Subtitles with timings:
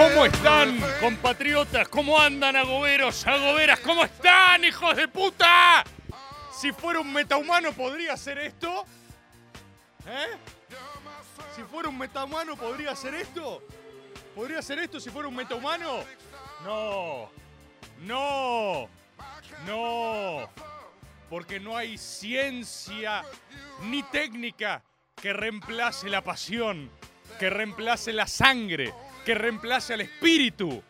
[0.00, 1.86] ¿Cómo están, compatriotas?
[1.90, 3.80] ¿Cómo andan, agoberos, agoberas?
[3.80, 5.84] ¿Cómo están, hijos de puta?
[6.50, 8.86] Si fuera un metahumano, ¿podría hacer esto?
[10.06, 10.38] ¿Eh?
[11.54, 13.62] Si fuera un metahumano, ¿podría hacer esto?
[14.34, 15.98] ¿Podría hacer esto si fuera un metahumano?
[16.64, 17.30] No.
[18.00, 18.88] No.
[19.66, 20.50] No.
[21.28, 23.22] Porque no hay ciencia
[23.82, 24.82] ni técnica
[25.20, 26.90] que reemplace la pasión,
[27.38, 30.82] que reemplace la sangre, que reemplace al espíritu.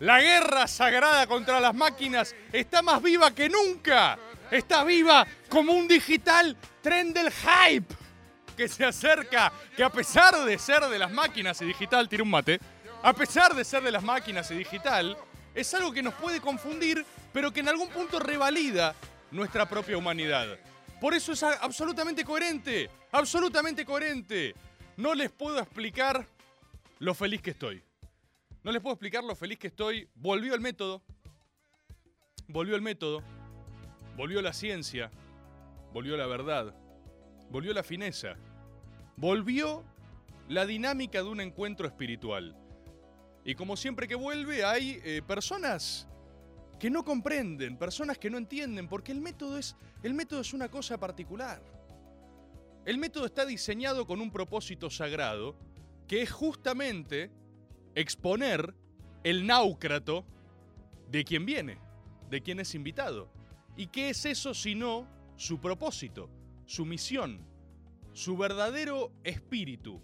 [0.00, 4.18] La guerra sagrada contra las máquinas está más viva que nunca.
[4.50, 7.94] Está viva como un digital tren del hype
[8.56, 12.30] que se acerca, que a pesar de ser de las máquinas y digital, tira un
[12.30, 12.58] mate,
[13.02, 15.16] a pesar de ser de las máquinas y digital,
[15.54, 18.94] es algo que nos puede confundir, pero que en algún punto revalida
[19.30, 20.58] nuestra propia humanidad.
[21.00, 24.54] Por eso es absolutamente coherente, absolutamente coherente.
[24.96, 26.26] No les puedo explicar
[26.98, 27.82] lo feliz que estoy.
[28.62, 30.08] No les puedo explicar lo feliz que estoy.
[30.14, 31.02] Volvió el método.
[32.48, 33.22] Volvió el método.
[34.16, 35.10] Volvió la ciencia.
[35.92, 36.74] Volvió la verdad.
[37.50, 38.36] Volvió la fineza.
[39.16, 39.84] Volvió
[40.48, 42.56] la dinámica de un encuentro espiritual.
[43.44, 46.08] Y como siempre que vuelve, hay eh, personas
[46.80, 50.68] que no comprenden, personas que no entienden, porque el método es, el método es una
[50.68, 51.62] cosa particular.
[52.84, 55.56] El método está diseñado con un propósito sagrado,
[56.06, 57.30] que es justamente
[57.94, 58.74] exponer
[59.24, 60.24] el náucrato
[61.10, 61.78] de quien viene,
[62.30, 63.30] de quien es invitado.
[63.76, 65.06] ¿Y qué es eso sino
[65.36, 66.30] su propósito,
[66.64, 67.46] su misión,
[68.12, 70.00] su verdadero espíritu?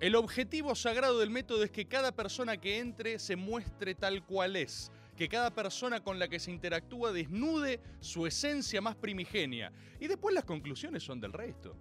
[0.00, 4.54] El objetivo sagrado del método es que cada persona que entre se muestre tal cual
[4.54, 9.72] es, que cada persona con la que se interactúa desnude su esencia más primigenia.
[9.98, 11.74] Y después las conclusiones son del resto.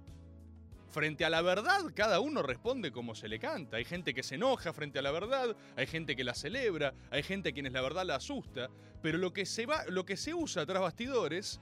[0.90, 3.78] Frente a la verdad, cada uno responde como se le canta.
[3.78, 7.24] Hay gente que se enoja frente a la verdad, hay gente que la celebra, hay
[7.24, 8.70] gente a quienes la verdad la asusta,
[9.02, 11.60] pero lo que se, va, lo que se usa tras bastidores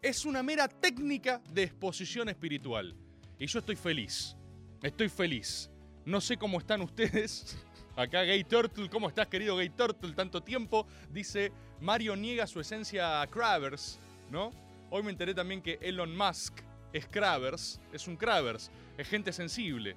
[0.00, 2.94] es una mera técnica de exposición espiritual.
[3.38, 4.36] Y yo estoy feliz,
[4.82, 5.68] estoy feliz.
[6.04, 7.56] No sé cómo están ustedes.
[7.96, 10.14] Acá Gay Turtle, ¿cómo estás querido Gay Turtle?
[10.14, 10.86] Tanto tiempo.
[11.10, 13.98] Dice, Mario niega su esencia a Kravers,
[14.30, 14.50] ¿no?
[14.90, 16.60] Hoy me enteré también que Elon Musk
[16.92, 19.96] es Kravers, es un Kravers, es gente sensible.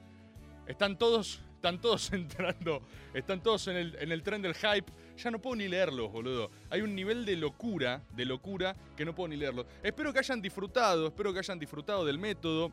[0.67, 2.81] Están todos, están todos entrando,
[3.13, 4.91] están todos en el, en el tren del hype.
[5.17, 6.51] Ya no puedo ni leerlos, boludo.
[6.69, 9.65] Hay un nivel de locura, de locura, que no puedo ni leerlos.
[9.83, 12.71] Espero que hayan disfrutado, espero que hayan disfrutado del método.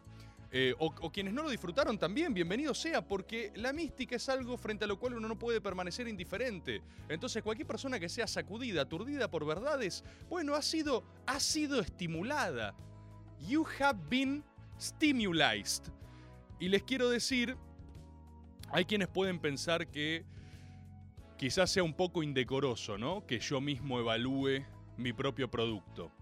[0.54, 4.58] Eh, o, o quienes no lo disfrutaron también, bienvenido sea, porque la mística es algo
[4.58, 6.82] frente a lo cual uno no puede permanecer indiferente.
[7.08, 12.74] Entonces, cualquier persona que sea sacudida, aturdida por verdades, bueno, ha sido, ha sido estimulada.
[13.46, 14.44] You have been
[14.78, 15.92] stimulized.
[16.58, 17.56] Y les quiero decir,
[18.70, 20.24] hay quienes pueden pensar que
[21.36, 23.26] quizás sea un poco indecoroso, ¿no?
[23.26, 24.64] Que yo mismo evalúe
[24.96, 26.12] mi propio producto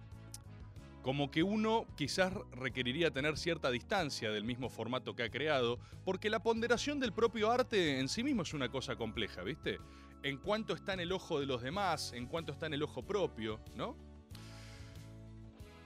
[1.03, 6.31] como que uno quizás requeriría tener cierta distancia del mismo formato que ha creado, porque
[6.31, 9.79] la ponderación del propio arte en sí mismo es una cosa compleja, ¿viste?
[10.23, 13.03] En cuanto está en el ojo de los demás, en cuanto está en el ojo
[13.03, 13.97] propio, ¿no?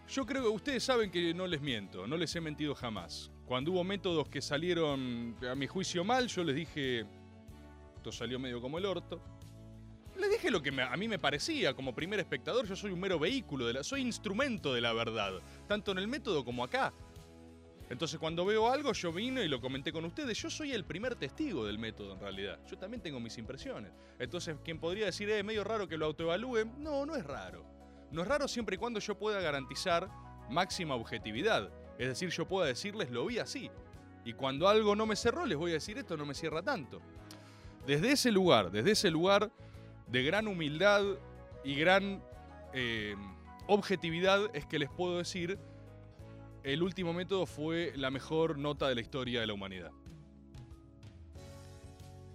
[0.09, 3.31] Yo creo que ustedes saben que no les miento, no les he mentido jamás.
[3.47, 7.07] Cuando hubo métodos que salieron a mi juicio mal, yo les dije,
[7.97, 9.21] esto salió medio como el orto.
[10.19, 13.19] Le dije lo que a mí me parecía como primer espectador, yo soy un mero
[13.19, 16.93] vehículo, de la, soy instrumento de la verdad, tanto en el método como acá.
[17.91, 21.17] Entonces cuando veo algo yo vine y lo comenté con ustedes, yo soy el primer
[21.17, 23.93] testigo del método en realidad, yo también tengo mis impresiones.
[24.19, 27.74] Entonces quien podría decir, eh, medio raro que lo autoevalúe, no, no es raro.
[28.11, 30.09] No es raro siempre y cuando yo pueda garantizar
[30.51, 33.71] máxima objetividad, es decir, yo pueda decirles lo vi así.
[34.25, 37.01] Y cuando algo no me cerró, les voy a decir esto no me cierra tanto.
[37.87, 39.51] Desde ese lugar, desde ese lugar
[40.07, 41.03] de gran humildad
[41.63, 42.23] y gran
[42.73, 43.15] eh,
[43.67, 45.59] objetividad es que les puedo decir,
[46.63, 49.91] el último método fue la mejor nota de la historia de la humanidad.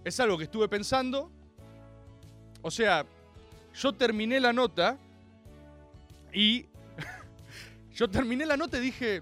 [0.03, 1.31] Es algo que estuve pensando.
[2.61, 3.05] O sea,
[3.73, 4.97] yo terminé la nota
[6.33, 6.65] y
[7.93, 9.21] Yo terminé la nota y dije,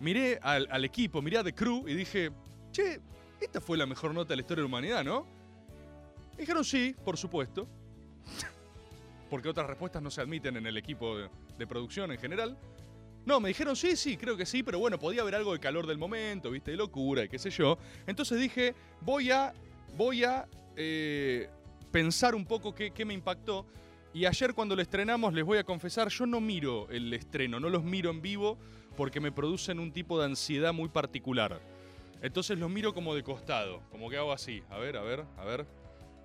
[0.00, 2.30] miré al, equipo, miré a The Crew y dije,
[2.72, 3.00] che,
[3.40, 5.26] esta fue la mejor nota de la historia de la humanidad, ¿no?
[6.36, 7.68] Dijeron sí, por supuesto.
[9.30, 11.28] Porque otras respuestas no se admiten en el equipo de,
[11.58, 12.56] de producción en general.
[13.26, 15.86] No, me dijeron sí, sí, creo que sí, pero bueno, podía haber algo de calor
[15.86, 17.78] del momento, viste, de locura y qué sé yo.
[18.06, 19.52] Entonces dije, voy a,
[19.96, 21.48] voy a eh,
[21.92, 23.66] pensar un poco qué, qué me impactó.
[24.12, 27.68] Y ayer cuando lo estrenamos, les voy a confesar, yo no miro el estreno, no
[27.68, 28.58] los miro en vivo
[28.96, 31.60] porque me producen un tipo de ansiedad muy particular.
[32.20, 35.44] Entonces los miro como de costado, como que hago así, a ver, a ver, a
[35.44, 35.64] ver.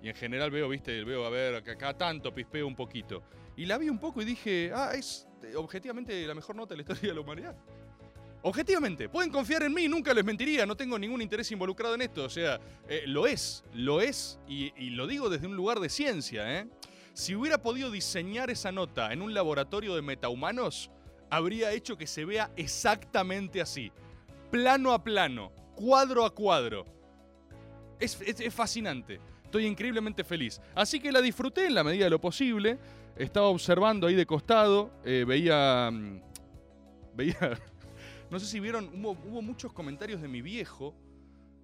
[0.02, 3.22] Y en general veo, viste, veo, a ver, que acá tanto pispeo un poquito.
[3.56, 6.78] Y la vi un poco y dije, ah, es eh, objetivamente la mejor nota de
[6.78, 7.56] la historia de la humanidad.
[8.42, 12.24] Objetivamente, pueden confiar en mí, nunca les mentiría, no tengo ningún interés involucrado en esto.
[12.24, 15.88] O sea, eh, lo es, lo es, y, y lo digo desde un lugar de
[15.88, 16.66] ciencia, ¿eh?
[17.16, 20.90] Si hubiera podido diseñar esa nota en un laboratorio de metahumanos,
[21.30, 23.90] habría hecho que se vea exactamente así.
[24.50, 26.84] Plano a plano, cuadro a cuadro.
[27.98, 28.18] Es,
[28.52, 29.18] fascinante.
[29.42, 30.60] Estoy increíblemente feliz.
[30.74, 32.78] Así que la disfruté en la medida de lo posible.
[33.16, 34.90] Estaba observando ahí de costado.
[35.02, 35.90] eh, veía.
[35.90, 36.20] mm,
[37.14, 37.58] Veía.
[38.30, 38.90] No sé si vieron.
[38.92, 40.94] Hubo, muchos comentarios de mi viejo.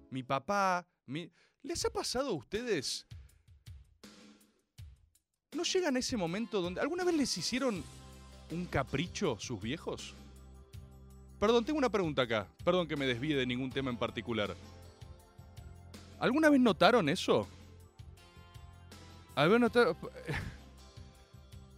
[0.09, 0.87] Mi papá.
[1.61, 3.05] ¿Les ha pasado a ustedes?
[5.53, 6.81] ¿No llegan a ese momento donde.
[6.81, 7.83] ¿Alguna vez les hicieron
[8.51, 10.13] un capricho sus viejos?
[11.39, 12.47] Perdón, tengo una pregunta acá.
[12.63, 14.55] Perdón que me desvíe de ningún tema en particular.
[16.19, 17.47] ¿Alguna vez notaron eso?
[19.35, 19.97] A ver, notaron.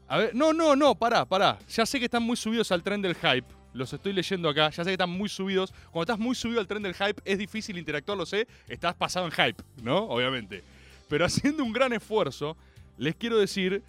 [0.08, 1.58] A ver, no, no, no, pará, pará.
[1.68, 3.48] Ya sé que están muy subidos al tren del hype.
[3.74, 4.70] Los estoy leyendo acá.
[4.70, 5.74] Ya sé que están muy subidos.
[5.92, 8.48] Cuando estás muy subido al tren del hype es difícil interactuar, lo sé.
[8.68, 9.98] Estás pasado en hype, ¿no?
[9.98, 10.64] Obviamente.
[11.10, 12.56] Pero haciendo un gran esfuerzo,
[12.98, 13.84] les quiero decir.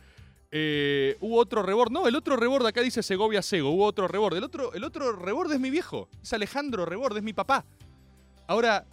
[0.52, 1.90] eh, hubo otro rebord.
[1.90, 3.70] No, el otro rebord acá dice Segovia Sego.
[3.70, 4.36] Hubo otro rebord.
[4.36, 6.08] El otro, el otro rebord es mi viejo.
[6.22, 7.64] Es Alejandro Rebord, es mi papá.
[8.46, 8.86] Ahora,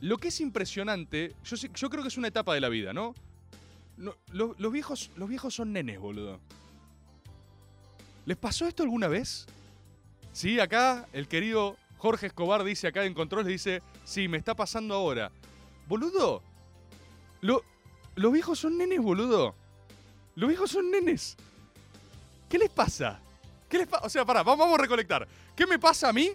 [0.00, 3.14] lo que es impresionante, yo, yo creo que es una etapa de la vida, ¿no?
[3.96, 6.40] No, lo- los, viejos, los viejos son nenes, boludo.
[8.26, 9.46] ¿Les pasó esto alguna vez?
[10.32, 14.94] Sí, acá el querido Jorge Escobar dice acá en control, dice, sí, me está pasando
[14.94, 15.30] ahora.
[15.88, 16.42] Boludo,
[17.40, 17.62] lo-
[18.18, 19.54] los viejos son nenes, boludo.
[20.34, 21.36] Los viejos son nenes.
[22.48, 23.20] ¿Qué les pasa?
[23.68, 24.06] ¿Qué les pasa?
[24.06, 25.26] O sea, pará, vamos, a recolectar.
[25.54, 26.32] ¿Qué me pasa a mí?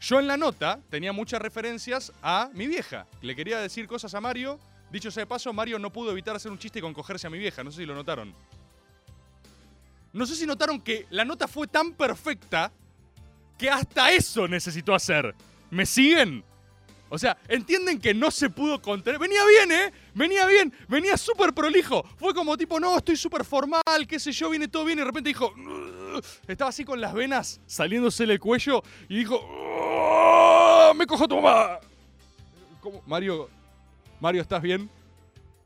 [0.00, 3.06] Yo en la nota tenía muchas referencias a mi vieja.
[3.22, 4.58] Le quería decir cosas a Mario.
[4.90, 7.38] Dicho sea de paso, Mario no pudo evitar hacer un chiste con cogerse a mi
[7.38, 7.64] vieja.
[7.64, 8.34] No sé si lo notaron.
[10.12, 12.72] No sé si notaron que la nota fue tan perfecta
[13.58, 15.34] que hasta eso necesitó hacer.
[15.70, 16.44] ¿Me siguen?
[17.08, 19.20] O sea, entienden que no se pudo contener.
[19.20, 19.92] Venía bien, ¿eh?
[20.14, 22.02] Venía bien, venía súper prolijo.
[22.16, 24.98] Fue como tipo, no, estoy súper formal, qué sé yo, viene todo bien.
[24.98, 25.52] Y de repente dijo,
[26.48, 31.78] estaba así con las venas saliéndosele el cuello y dijo, "Ugh, me cojo tu mamá.
[33.06, 33.48] Mario,
[34.20, 34.88] Mario, ¿estás bien?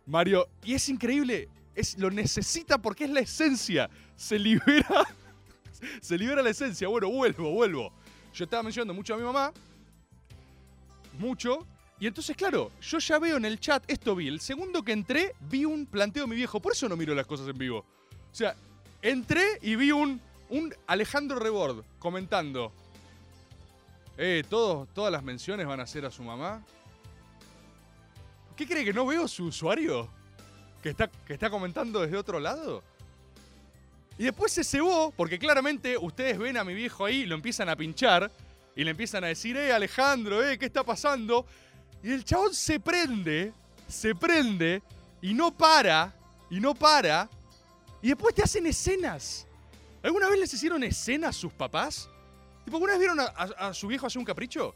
[0.07, 3.89] Mario, y es increíble, es, lo necesita porque es la esencia.
[4.17, 5.07] Se libera,
[6.01, 6.89] se libera la esencia.
[6.89, 7.93] Bueno, vuelvo, vuelvo.
[8.35, 9.53] Yo estaba mencionando mucho a mi mamá,
[11.19, 11.67] mucho.
[11.99, 15.35] Y entonces, claro, yo ya veo en el chat, esto vi, el segundo que entré,
[15.41, 16.61] vi un planteo de mi viejo.
[16.61, 17.79] Por eso no miro las cosas en vivo.
[17.81, 18.55] O sea,
[19.03, 22.73] entré y vi un, un Alejandro Rebord comentando.
[24.17, 26.65] Eh, todos, todas las menciones van a ser a su mamá.
[28.57, 30.09] ¿Qué cree que no veo su usuario?
[30.83, 32.83] ¿Que está, que está comentando desde otro lado?
[34.19, 37.71] Y después se cebó, porque claramente ustedes ven a mi viejo ahí y lo empiezan
[37.71, 38.31] a pinchar.
[38.77, 41.47] Y le empiezan a decir, eh, Alejandro, eh, ¿qué está pasando?
[42.03, 43.53] Y el chabón se prende,
[43.89, 44.83] se prende,
[45.21, 46.15] y no para,
[46.51, 47.29] y no para.
[48.01, 49.47] Y después te hacen escenas.
[50.03, 52.09] ¿Alguna vez les hicieron escenas sus papás?
[52.65, 54.75] ¿Tipo, ¿Alguna vez vieron a, a- a su viejo hacer un capricho?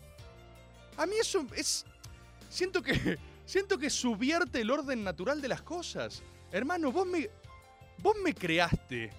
[0.97, 1.85] A mí eso es...
[2.51, 3.19] Siento que...
[3.47, 6.23] Siento que subvierte el orden natural de las cosas.
[6.51, 7.29] Hermano, vos me...
[7.99, 9.11] Vos me creaste.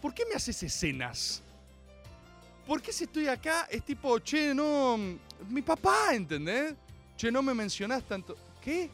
[0.00, 1.42] ¿Por qué me haces escenas?
[2.66, 4.96] ¿Por qué si estoy acá es tipo, che, no...
[5.48, 6.74] Mi papá, ¿entendés?
[7.16, 8.36] Che, no me mencionás tanto...
[8.62, 8.90] ¿Qué?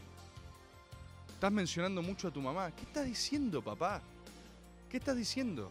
[1.29, 2.71] Estás mencionando mucho a tu mamá.
[2.75, 4.01] ¿Qué estás diciendo, papá?
[4.89, 5.71] ¿Qué estás diciendo?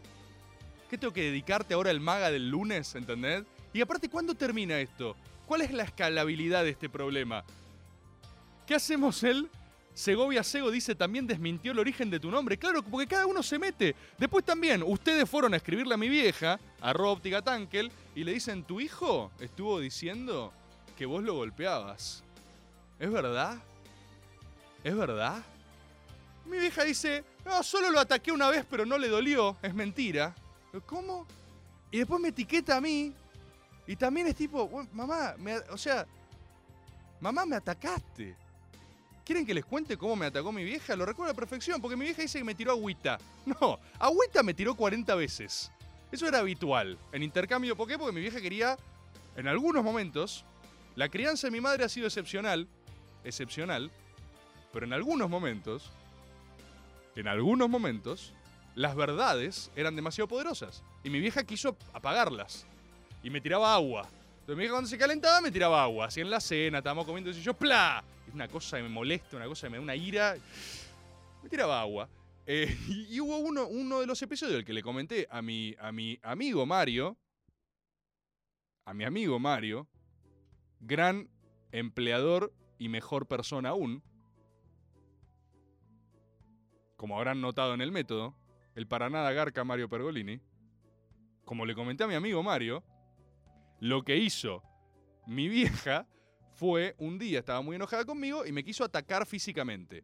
[0.90, 3.44] ¿Qué tengo que dedicarte ahora al maga del lunes, ¿entendés?
[3.74, 5.16] Y aparte, ¿cuándo termina esto?
[5.48, 7.44] ¿Cuál es la escalabilidad de este problema?
[8.68, 9.50] ¿Qué hacemos él?
[9.96, 12.58] Segovia Sego dice también desmintió el origen de tu nombre.
[12.58, 13.96] Claro, porque cada uno se mete.
[14.18, 18.66] Después también, ustedes fueron a escribirle a mi vieja, a Óptica Tankel, y le dicen,
[18.66, 20.52] tu hijo estuvo diciendo
[20.98, 22.24] que vos lo golpeabas.
[23.00, 23.58] ¿Es verdad?
[24.84, 25.42] ¿Es verdad?
[26.46, 29.56] Mi vieja dice, no, solo lo ataqué una vez, pero no le dolió.
[29.62, 30.36] Es mentira.
[30.86, 31.26] ¿Cómo?
[31.90, 33.14] Y después me etiqueta a mí.
[33.88, 36.06] Y también es tipo, "Bueno, mamá, me o sea,
[37.22, 38.36] mamá, me atacaste.
[39.26, 40.96] ¿Quieren que les cuente cómo me atacó mi vieja?
[40.96, 43.18] Lo recuerdo a la perfección, porque mi vieja dice que me tiró agüita.
[43.46, 45.72] No, agüita me tiró 40 veces.
[46.12, 46.98] Eso era habitual.
[47.12, 47.98] En intercambio, ¿por qué?
[47.98, 48.78] Porque mi vieja quería,
[49.36, 50.46] en algunos momentos,
[50.96, 52.68] la crianza de mi madre ha sido excepcional,
[53.24, 53.92] excepcional,
[54.72, 55.92] pero en algunos momentos,
[57.16, 58.32] en algunos momentos,
[58.76, 60.84] las verdades eran demasiado poderosas.
[61.04, 62.66] Y mi vieja quiso apagarlas.
[63.24, 64.08] Y me tiraba agua.
[64.46, 66.06] Entonces mi vieja cuando se calentaba me tiraba agua.
[66.06, 68.04] Así en la cena, estábamos comiendo y yo, ¡pla!
[68.28, 70.36] Es una cosa que me molesta, una cosa que me da una ira.
[71.42, 72.08] Me tiraba agua.
[72.46, 75.76] Eh, y, y hubo uno, uno de los episodios del que le comenté a mi,
[75.80, 77.18] a mi amigo Mario,
[78.86, 79.88] a mi amigo Mario,
[80.80, 81.28] gran
[81.72, 84.04] empleador y mejor persona aún,
[86.98, 88.36] como habrán notado en el método,
[88.76, 90.40] el para nada garca Mario Pergolini,
[91.46, 92.84] como le comenté a mi amigo Mario,
[93.80, 94.64] lo que hizo
[95.28, 96.08] mi vieja
[96.54, 100.04] fue un día estaba muy enojada conmigo y me quiso atacar físicamente.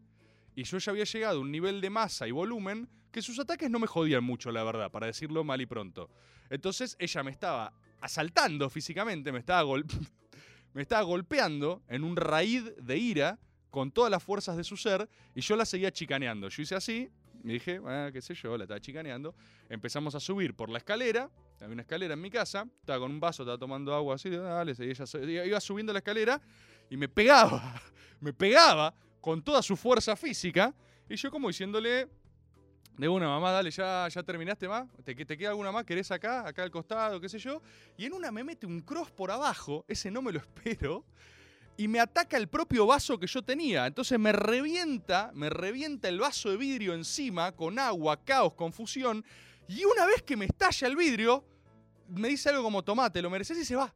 [0.54, 3.70] Y yo ya había llegado a un nivel de masa y volumen que sus ataques
[3.70, 6.10] no me jodían mucho, la verdad, para decirlo mal y pronto.
[6.50, 9.64] Entonces ella me estaba asaltando físicamente, me estaba,
[10.74, 15.10] me estaba golpeando en un raíz de ira con todas las fuerzas de su ser
[15.34, 16.50] y yo la seguía chicaneando.
[16.50, 17.10] Yo hice así,
[17.44, 19.34] me dije, ah, qué sé yo, la estaba chicaneando.
[19.70, 21.30] Empezamos a subir por la escalera,
[21.62, 24.74] había una escalera en mi casa, estaba con un vaso, estaba tomando agua así, dale,
[24.74, 26.42] seguía, ella iba subiendo la escalera
[26.90, 27.80] y me pegaba,
[28.20, 30.74] me pegaba con toda su fuerza física
[31.08, 32.08] y yo como diciéndole,
[32.98, 35.86] de una mamá, dale, ya, ya terminaste más, ¿Te, ¿te queda alguna más?
[35.86, 37.62] ¿Querés acá, acá al costado, qué sé yo?
[37.98, 41.06] Y en una me mete un cross por abajo, ese no me lo espero,
[41.78, 43.88] y me ataca el propio vaso que yo tenía.
[43.88, 49.26] Entonces me revienta, me revienta el vaso de vidrio encima, con agua, caos, confusión.
[49.68, 51.46] Y una vez que me estalla el vidrio,
[52.10, 53.94] me dice algo como tomate, lo mereces y se va.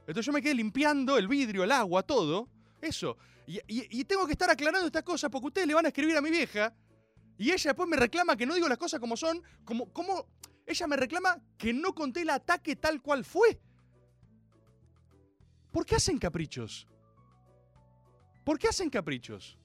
[0.00, 2.48] Entonces yo me quedé limpiando el vidrio, el agua, todo.
[2.80, 3.16] Eso.
[3.46, 6.30] Y, tengo que estar aclarando estas cosas porque ustedes le van a escribir a mi
[6.30, 6.74] vieja.
[7.38, 9.42] Y ella después me reclama que no digo las cosas como son.
[9.64, 10.26] Como, como
[10.66, 13.60] ella me reclama que no conté el ataque tal cual fue.
[15.70, 16.86] ¿Por qué hacen caprichos?
[18.44, 19.56] ¿Por qué hacen caprichos?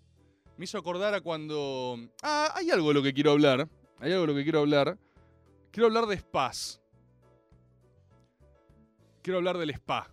[0.57, 1.99] Me hizo acordar a cuando...
[2.23, 3.67] Ah, hay algo de lo que quiero hablar.
[3.99, 4.97] Hay algo de lo que quiero hablar.
[5.77, 6.81] Quiero hablar de spas.
[9.21, 10.09] Quiero hablar del spa.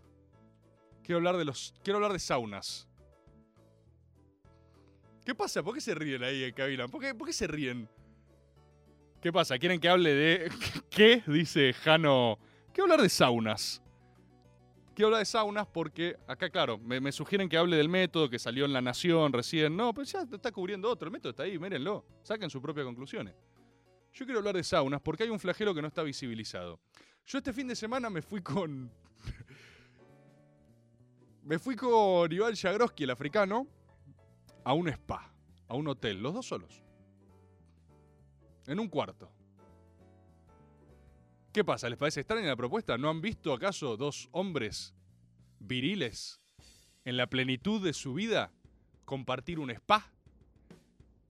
[1.03, 1.73] Quiero hablar de los.
[1.83, 2.87] Quiero hablar de saunas.
[5.25, 5.63] ¿Qué pasa?
[5.63, 6.87] ¿Por qué se ríen ahí en cabina?
[6.87, 7.89] ¿Por qué, por qué se ríen?
[9.23, 9.59] ¿Qué pasa?
[9.59, 10.53] ¿Quieren que hable de.
[10.91, 11.23] ¿Qué?
[11.27, 12.39] Dice Jano.
[12.71, 13.83] Quiero hablar de saunas.
[14.95, 18.67] Quiero hablar de saunas porque acá, claro, me, sugieren que hable del método que salió
[18.67, 19.75] en La Nación recién.
[19.75, 21.07] No, pues ya está cubriendo otro.
[21.09, 22.05] El método está ahí, mírenlo.
[22.23, 23.35] Saquen sus propias conclusiones.
[24.15, 26.79] Yo quiero hablar de saunas porque hay un flagelo que no está visibilizado.
[27.27, 28.89] Yo este fin de semana me fui con.
[31.43, 33.67] me fui con Iván Jagroski, el africano,
[34.63, 35.33] a un spa,
[35.67, 36.81] a un hotel, los dos solos.
[38.69, 39.29] En un cuarto.
[41.53, 41.89] ¿Qué pasa?
[41.89, 42.97] ¿Les parece extraña la propuesta?
[42.97, 44.95] ¿No han visto acaso dos hombres
[45.59, 46.41] viriles
[47.05, 48.53] en la plenitud de su vida
[49.05, 50.13] compartir un spa?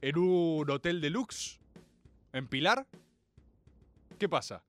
[0.03, 1.63] ¿En un hotel deluxe?
[2.35, 2.85] ¿En Pilar?
[4.19, 4.61] ¿Qué pasa?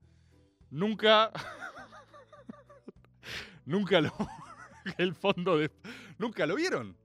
[0.70, 1.32] Nunca.
[3.66, 4.12] nunca lo.
[4.98, 5.72] el fondo de.
[6.16, 6.96] Nunca lo vieron.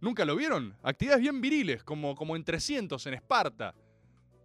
[0.00, 0.76] Nunca lo vieron.
[0.84, 3.74] Actividades bien viriles, como, como en 300 en Esparta,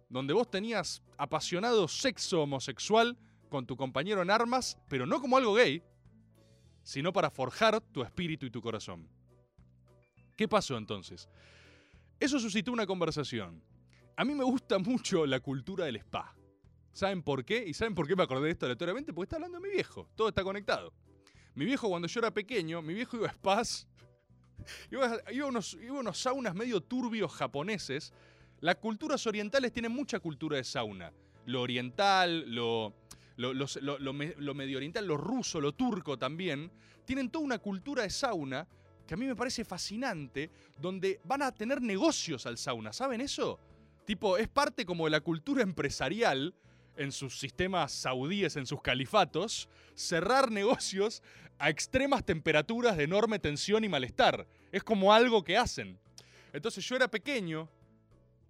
[0.08, 3.16] donde vos tenías apasionado sexo homosexual
[3.48, 5.80] con tu compañero en armas, pero no como algo gay,
[6.82, 9.08] sino para forjar tu espíritu y tu corazón.
[10.34, 11.28] ¿Qué pasó entonces?
[12.18, 13.62] Eso suscitó una conversación.
[14.16, 16.34] A mí me gusta mucho la cultura del spa.
[16.92, 17.62] ¿Saben por qué?
[17.66, 19.12] ¿Y saben por qué me acordé de esto aleatoriamente?
[19.12, 20.08] Porque está hablando de mi viejo.
[20.16, 20.92] Todo está conectado.
[21.54, 23.86] Mi viejo, cuando yo era pequeño, mi viejo iba a spas.
[24.90, 28.12] Iba a, unos, iba a unos saunas medio turbios japoneses.
[28.60, 31.12] Las culturas orientales tienen mucha cultura de sauna.
[31.44, 32.94] Lo oriental, lo,
[33.36, 36.70] lo, lo- lo medio oriental, lo ruso, lo turco también.
[37.04, 38.66] Tienen toda una cultura de sauna
[39.06, 42.92] que a mí me parece fascinante, donde van a tener negocios al sauna.
[42.94, 43.60] ¿Saben eso?
[44.06, 46.54] Tipo, es parte como de la cultura empresarial
[46.96, 51.24] en sus sistemas saudíes, en sus califatos, cerrar negocios
[51.58, 54.46] a extremas temperaturas de enorme tensión y malestar.
[54.70, 55.98] Es como algo que hacen.
[56.52, 57.68] Entonces yo era pequeño,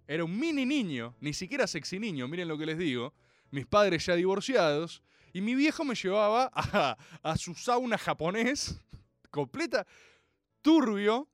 [0.07, 3.15] era un mini niño, ni siquiera sexy niño, miren lo que les digo,
[3.49, 5.01] mis padres ya divorciados,
[5.33, 8.79] y mi viejo me llevaba a, a su sauna japonés,
[9.31, 9.87] completa,
[10.61, 11.27] turbio,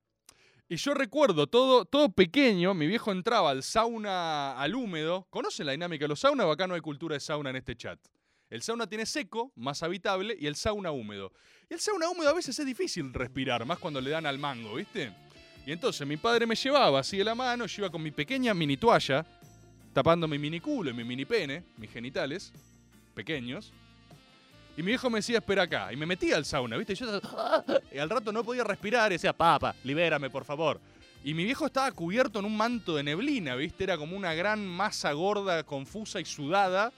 [0.73, 5.27] y yo recuerdo todo, todo pequeño, mi viejo entraba al sauna al húmedo.
[5.29, 7.99] ¿Conocen la dinámica de los saunas acá no hay cultura de sauna en este chat?
[8.49, 11.31] El sauna tiene seco, más habitable, y el sauna húmedo.
[11.69, 14.73] Y el sauna húmedo a veces es difícil respirar, más cuando le dan al mango,
[14.73, 15.13] ¿viste?
[15.63, 18.55] Y entonces mi padre me llevaba así de la mano, yo iba con mi pequeña
[18.55, 19.23] mini toalla,
[19.93, 22.51] tapando mi mini culo y mi mini pene, mis genitales,
[23.13, 23.71] pequeños.
[24.75, 25.93] Y mi viejo me decía, espera acá.
[25.93, 26.93] Y me metía al sauna, ¿viste?
[26.93, 27.21] Y yo
[27.91, 30.79] y al rato no podía respirar y decía, papa, libérame, por favor.
[31.23, 33.83] Y mi viejo estaba cubierto en un manto de neblina, ¿viste?
[33.83, 36.91] Era como una gran masa gorda, confusa y sudada,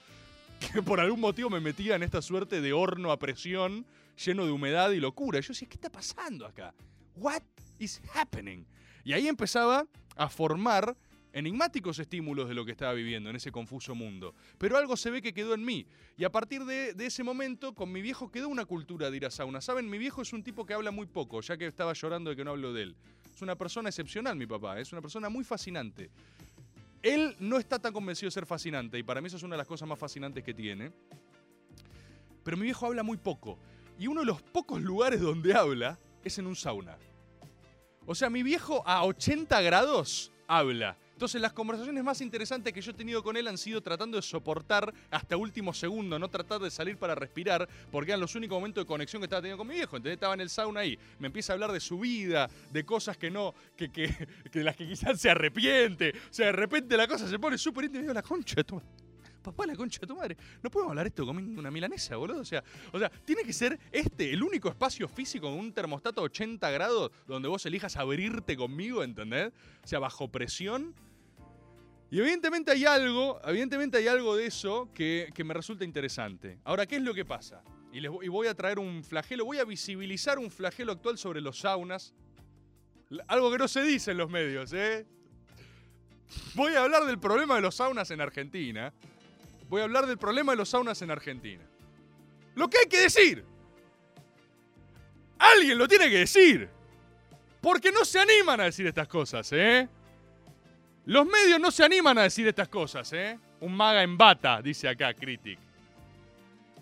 [0.72, 3.84] que por algún motivo me metía en esta suerte de horno a presión,
[4.24, 5.38] lleno de humedad y locura.
[5.38, 6.74] Y yo decía, ¿qué está pasando acá?
[7.14, 7.42] What
[7.78, 8.64] is happening?
[9.04, 10.96] Y ahí empezaba a formar
[11.36, 14.34] enigmáticos estímulos de lo que estaba viviendo en ese confuso mundo.
[14.56, 15.86] Pero algo se ve que quedó en mí.
[16.16, 19.30] Y a partir de, ese momento, con mi viejo quedó una cultura de ir a
[19.30, 19.60] sauna.
[19.60, 22.36] Saben, mi viejo es un tipo que habla muy poco, ya que estaba llorando de
[22.36, 22.96] que no hablo de él.
[23.34, 24.80] Es una persona excepcional, mi papá.
[24.80, 26.10] Es una persona muy fascinante.
[27.02, 29.58] Él no está tan convencido de ser fascinante, y para mí eso es una de
[29.58, 30.90] las cosas más fascinantes que tiene.
[32.42, 33.58] Pero mi viejo habla muy poco.
[33.98, 36.96] Y uno de los pocos lugares donde habla es en un sauna.
[38.06, 40.96] O sea, mi viejo a 80 grados habla.
[41.16, 44.22] Entonces las conversaciones más interesantes que yo he tenido con él han sido tratando de
[44.22, 48.84] soportar hasta último segundo, no tratar de salir para respirar, porque eran los únicos momentos
[48.84, 49.96] de conexión que estaba teniendo con mi viejo.
[49.96, 53.16] Entonces estaba en el sauna ahí, me empieza a hablar de su vida, de cosas
[53.16, 56.10] que no, que, que, que las que quizás se arrepiente.
[56.10, 58.82] O sea, de repente la cosa se pone súper íntima la concha de tu
[59.46, 60.36] Papá, la concha de tu madre.
[60.60, 62.40] No podemos hablar esto comiendo una milanesa, boludo.
[62.40, 66.20] O sea, o sea, tiene que ser este el único espacio físico con un termostato
[66.20, 69.52] 80 grados donde vos elijas abrirte conmigo, ¿entendés?
[69.84, 70.92] O sea, bajo presión.
[72.10, 76.58] Y evidentemente hay algo, evidentemente hay algo de eso que, que me resulta interesante.
[76.64, 77.62] Ahora, ¿qué es lo que pasa?
[77.92, 81.60] Y, y voy a traer un flagelo, voy a visibilizar un flagelo actual sobre los
[81.60, 82.14] saunas.
[83.26, 85.06] Algo que no se dice en los medios, ¿eh?
[86.54, 88.92] Voy a hablar del problema de los saunas en Argentina.
[89.68, 91.64] Voy a hablar del problema de los saunas en Argentina.
[92.54, 93.44] Lo que hay que decir.
[95.38, 96.68] Alguien lo tiene que decir.
[97.60, 99.88] Porque no se animan a decir estas cosas, ¿eh?
[101.06, 103.38] Los medios no se animan a decir estas cosas, ¿eh?
[103.60, 105.58] Un maga en bata, dice acá Critic.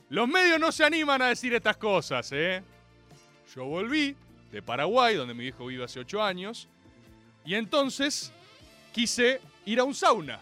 [0.09, 2.63] Los medios no se animan a decir estas cosas, ¿eh?
[3.55, 4.17] Yo volví
[4.51, 6.69] de Paraguay, donde mi hijo vive hace ocho años,
[7.45, 8.33] y entonces
[8.93, 10.41] quise ir a un sauna.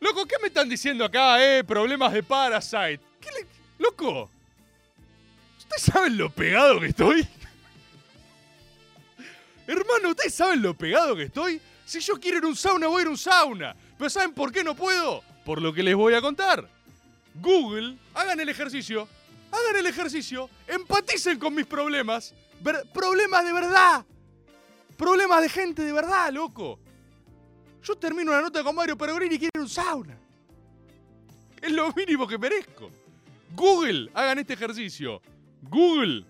[0.00, 1.64] Loco, ¿qué me están diciendo acá, eh?
[1.64, 3.00] Problemas de Parasite.
[3.18, 3.46] ¿Qué le...
[3.78, 4.30] Loco,
[5.56, 7.26] ¿ustedes saben lo pegado que estoy?
[9.68, 11.60] Hermano, ¿ustedes saben lo pegado que estoy?
[11.84, 13.76] Si yo quiero ir a un sauna, voy a ir a un sauna.
[13.98, 15.22] Pero ¿saben por qué no puedo?
[15.44, 16.66] Por lo que les voy a contar.
[17.34, 19.06] Google, hagan el ejercicio.
[19.52, 20.48] Hagan el ejercicio.
[20.66, 22.34] Empaticen con mis problemas.
[22.94, 24.06] Problemas de verdad.
[24.96, 26.80] Problemas de gente de verdad, loco.
[27.82, 30.18] Yo termino una nota con Mario Pergolini y quiero ir a un sauna.
[31.60, 32.90] Es lo mínimo que merezco.
[33.54, 35.20] Google, hagan este ejercicio.
[35.60, 36.24] Google,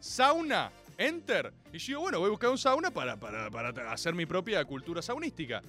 [0.00, 1.52] sauna, enter.
[1.72, 5.00] Y yo bueno, voy a buscar un sauna para, para, para hacer mi propia cultura
[5.00, 5.62] saunística.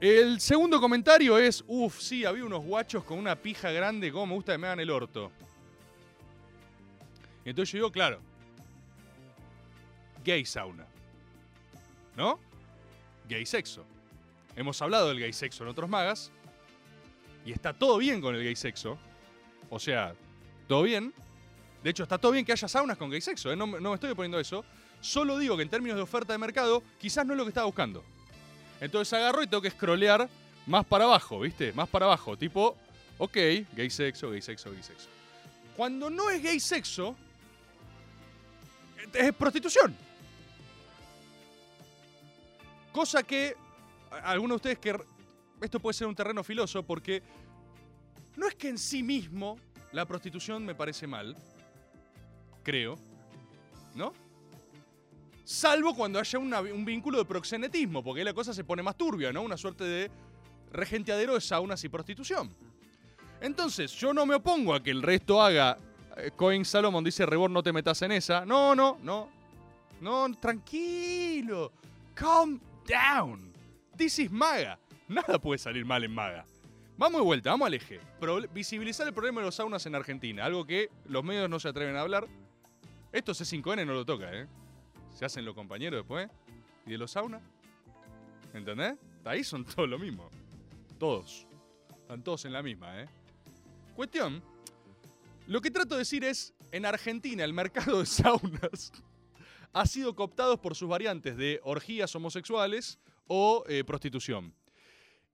[0.00, 4.34] El segundo comentario es, uff, sí, había unos guachos con una pija grande, como me
[4.34, 5.32] gusta que me hagan el orto.
[7.44, 8.20] Y entonces yo digo, claro,
[10.24, 10.86] gay sauna.
[12.16, 12.38] ¿No?
[13.28, 13.84] Gay sexo.
[14.54, 16.30] Hemos hablado del gay sexo en otros magas.
[17.44, 18.98] Y está todo bien con el gay sexo.
[19.70, 20.14] O sea,
[20.68, 21.12] todo bien.
[21.82, 23.52] De hecho, está todo bien que haya saunas con gay sexo.
[23.52, 23.56] ¿eh?
[23.56, 24.64] No, me- estoy oponiendo a eso.
[25.00, 27.66] Solo digo que en términos de oferta de mercado, quizás no es lo que estaba
[27.66, 28.04] buscando.
[28.80, 30.28] Entonces agarro y tengo que scrollear
[30.66, 31.72] más para abajo, ¿viste?
[31.72, 32.36] Más para abajo.
[32.36, 32.76] Tipo,
[33.18, 33.36] ok,
[33.74, 35.08] gay sexo, gay sexo, gay sexo.
[35.76, 37.14] Cuando no es gay sexo,
[39.14, 39.94] es prostitución.
[42.92, 43.54] Cosa que
[44.24, 44.98] algunos de ustedes que...
[45.60, 47.22] Esto puede ser un terreno filoso porque
[48.36, 49.58] no es que en sí mismo
[49.92, 51.36] la prostitución me parece mal,
[52.68, 52.98] creo,
[53.94, 54.12] ¿no?
[55.42, 59.32] Salvo cuando haya un vínculo de proxenetismo, porque ahí la cosa se pone más turbia,
[59.32, 59.40] ¿no?
[59.40, 60.10] Una suerte de
[60.70, 62.54] regenteadero de saunas y prostitución.
[63.40, 65.78] Entonces, yo no me opongo a que el resto haga.
[66.18, 68.44] eh, Coin Salomon dice: Rebor, no te metas en esa.
[68.44, 69.30] No, no, no.
[70.02, 71.72] No, tranquilo.
[72.12, 73.50] Calm down.
[73.96, 74.78] This is Maga.
[75.08, 76.44] Nada puede salir mal en Maga.
[76.98, 77.98] Vamos de vuelta, vamos al eje.
[78.52, 80.44] Visibilizar el problema de los saunas en Argentina.
[80.44, 82.26] Algo que los medios no se atreven a hablar.
[83.12, 84.46] Esto C5N no lo toca, ¿eh?
[85.14, 86.28] Se hacen los compañeros después.
[86.86, 87.42] ¿Y de los saunas?
[88.52, 88.98] ¿Entendés?
[89.24, 90.30] Ahí son todos lo mismo.
[90.98, 91.46] Todos.
[92.00, 93.08] Están todos en la misma, ¿eh?
[93.94, 94.42] Cuestión.
[95.46, 98.92] Lo que trato de decir es, en Argentina el mercado de saunas
[99.72, 104.54] ha sido cooptado por sus variantes de orgías homosexuales o eh, prostitución.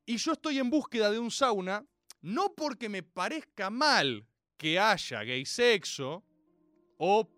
[0.06, 1.84] Y yo estoy en búsqueda de un sauna
[2.20, 6.24] no porque me parezca mal que haya gay sexo
[6.96, 7.28] o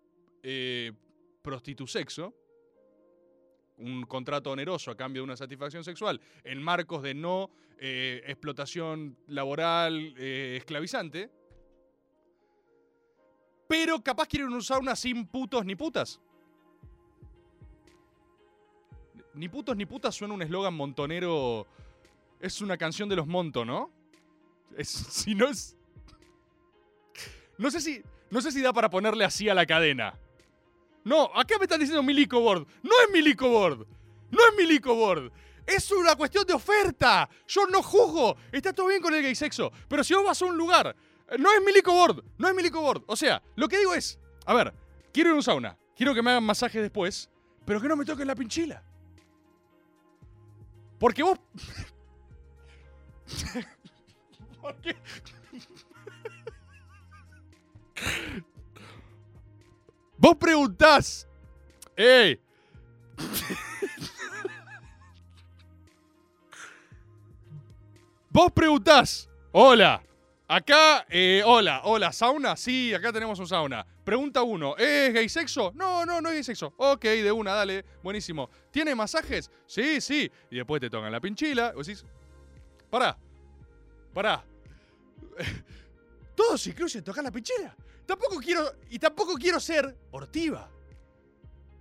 [0.49, 0.93] eh,
[1.41, 2.33] prostitusexo,
[3.79, 9.17] un contrato oneroso a cambio de una satisfacción sexual en marcos de no eh, explotación
[9.27, 11.29] laboral eh, esclavizante,
[13.67, 16.21] pero capaz quieren una sauna sin putos ni putas.
[19.33, 21.67] Ni putos ni putas suena un eslogan montonero.
[22.39, 23.91] Es una canción de los Monto, ¿no?
[24.81, 25.77] Si no es.
[27.57, 28.01] No sé si.
[28.31, 30.17] No sé si da para ponerle así a la cadena.
[31.07, 32.67] No, acá me están diciendo Milico Board.
[32.83, 33.87] No es Milico Board.
[34.29, 35.31] No es Milico Board.
[35.65, 37.29] Es una cuestión de oferta.
[37.47, 38.35] Yo no juzgo.
[38.51, 39.71] Está todo bien con el gay sexo.
[39.87, 40.95] Pero si vos vas a un lugar.
[41.29, 42.23] eh, No es Milico Board.
[42.37, 43.03] No es Milico Board.
[43.07, 44.19] O sea, lo que digo es.
[44.45, 44.73] A ver,
[45.13, 45.77] quiero ir a un sauna.
[45.95, 47.29] Quiero que me hagan masaje después.
[47.65, 48.83] Pero que no me toquen la pinchila.
[50.99, 51.39] Porque vos.
[54.61, 54.95] Porque.
[60.17, 61.27] Vos preguntás.
[61.95, 62.39] ¡Ey!
[68.29, 69.29] Vos preguntás.
[69.51, 70.03] Hola.
[70.49, 72.55] Acá, eh, hola, hola, sauna.
[72.55, 73.85] Sí, acá tenemos un sauna.
[74.05, 75.73] Pregunta uno, ¿es gay sexo?
[75.75, 76.73] No, no, no es gay sexo.
[76.77, 78.49] Ok, de una, dale, buenísimo.
[78.71, 79.51] ¿Tiene masajes?
[79.65, 80.31] Sí, sí.
[80.49, 81.73] Y después te tocan la pinchila.
[81.73, 82.05] Vos decís,
[82.89, 83.17] pará,
[84.13, 84.45] pará.
[86.35, 87.75] Todo se incluye tocar la pinchera.
[88.07, 88.71] Tampoco quiero.
[88.89, 90.71] Y tampoco quiero ser hortiva.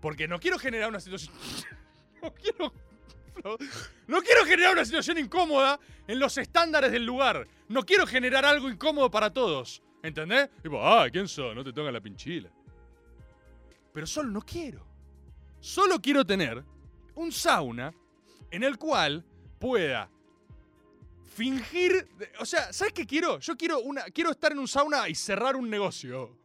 [0.03, 1.35] Porque no quiero generar una situación.
[2.23, 2.73] no quiero.
[4.09, 7.47] No, quiero generar una situación incómoda en los estándares del lugar.
[7.69, 9.83] No quiero generar algo incómodo para todos.
[10.03, 10.51] ¿Entendés?
[10.63, 11.55] Tipo, ah, ¿quién sos?
[11.55, 12.51] No te toca la pinchila.
[13.93, 14.85] Pero solo no quiero.
[15.61, 16.65] Solo quiero tener
[17.15, 17.95] un sauna
[18.51, 19.25] en el cual
[19.59, 20.11] pueda
[21.37, 22.09] fingir.
[22.41, 23.39] O sea, ¿sabes qué quiero?
[23.39, 24.05] Yo quiero una.
[24.05, 26.39] Quiero estar en un sauna y cerrar un negocio.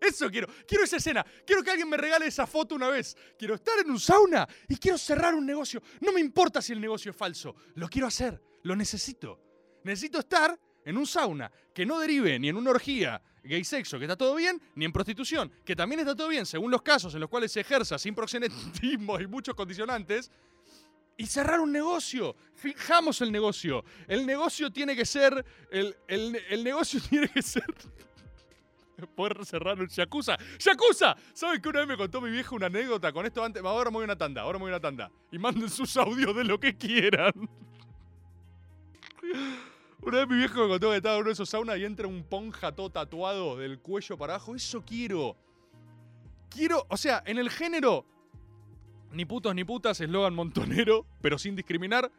[0.00, 0.48] Eso quiero.
[0.66, 1.24] Quiero esa escena.
[1.46, 3.16] Quiero que alguien me regale esa foto una vez.
[3.38, 5.80] Quiero estar en un sauna y quiero cerrar un negocio.
[6.00, 7.54] No me importa si el negocio es falso.
[7.76, 8.42] Lo quiero hacer.
[8.64, 9.40] Lo necesito.
[9.84, 14.04] Necesito estar en un sauna que no derive ni en una orgía gay sexo, que
[14.04, 17.20] está todo bien, ni en prostitución, que también está todo bien, según los casos en
[17.20, 20.30] los cuales se ejerza sin proxenetismo y muchos condicionantes,
[21.16, 22.34] y cerrar un negocio.
[22.54, 23.84] Fijamos el negocio.
[24.08, 25.44] El negocio tiene que ser.
[25.70, 27.64] El, el- el negocio tiene que ser.
[29.16, 30.36] Poder cerrar un Yakuza.
[30.58, 31.16] ¡Yakuza!
[31.32, 33.62] ¿Saben que una vez me contó mi vieja una anécdota con esto antes?
[33.64, 35.10] Ahora me voy a una tanda, ahora me voy a una tanda.
[35.32, 37.32] Y manden sus audios de lo que quieran.
[40.02, 42.08] Una vez mi viejo me contó que estaba en uno de esos saunas y entra
[42.08, 44.54] un ponja todo tatuado del cuello para abajo.
[44.56, 45.36] Eso quiero.
[46.50, 48.04] Quiero, o sea, en el género
[49.12, 52.10] ni putos ni putas, eslogan montonero, pero sin discriminar.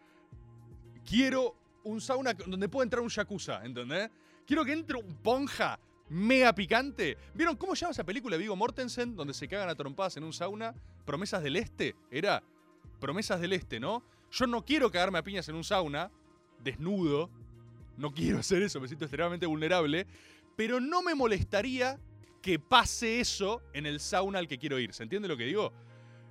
[1.05, 4.09] Quiero un sauna donde pueda entrar un yakuza, ¿entendés?
[4.45, 5.79] Quiero que entre un ponja
[6.09, 7.17] mega picante.
[7.33, 10.73] ¿Vieron cómo llama esa película Vigo Mortensen, donde se cagan a trompadas en un sauna?
[11.05, 12.43] Promesas del Este, era.
[12.99, 14.03] Promesas del Este, ¿no?
[14.31, 16.11] Yo no quiero cagarme a piñas en un sauna,
[16.63, 17.29] desnudo.
[17.97, 20.07] No quiero hacer eso, me siento extremadamente vulnerable.
[20.55, 21.99] Pero no me molestaría
[22.41, 24.93] que pase eso en el sauna al que quiero ir.
[24.93, 25.71] ¿Se entiende lo que digo?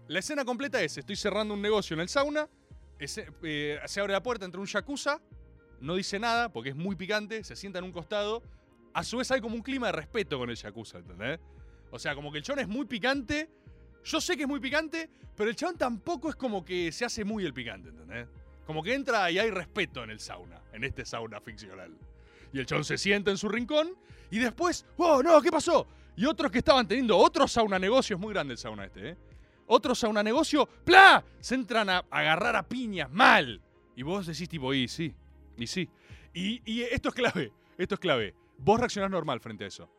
[0.08, 2.48] La escena completa es, estoy cerrando un negocio en el sauna,
[2.98, 5.20] eh, se abre la puerta, entra un yakuza,
[5.80, 8.42] no dice nada porque es muy picante, se sienta en un costado.
[8.94, 11.40] A su vez hay como un clima de respeto con el yakuza, ¿entendés?
[11.90, 13.48] O sea, como que el chabón es muy picante,
[14.04, 17.24] yo sé que es muy picante, pero el chabón tampoco es como que se hace
[17.24, 18.28] muy el picante, ¿entendés?
[18.66, 21.96] Como que entra y hay respeto en el sauna, en este sauna ficcional.
[22.52, 23.96] Y el chabón se sienta en su rincón
[24.30, 25.40] y después, ¡oh, no!
[25.40, 25.86] ¿Qué pasó?
[26.16, 29.16] Y otros que estaban teniendo otro sauna negocio, es muy grande el sauna este, ¿eh?
[29.66, 31.24] Otros sauna negocio, ¡plá!
[31.40, 33.62] Se entran a agarrar a piñas, mal.
[33.96, 35.14] Y vos decís tipo, y sí,
[35.56, 35.88] y sí.
[36.34, 38.34] Y, esto es clave, esto es clave.
[38.58, 39.90] Vos reaccionás normal frente a eso.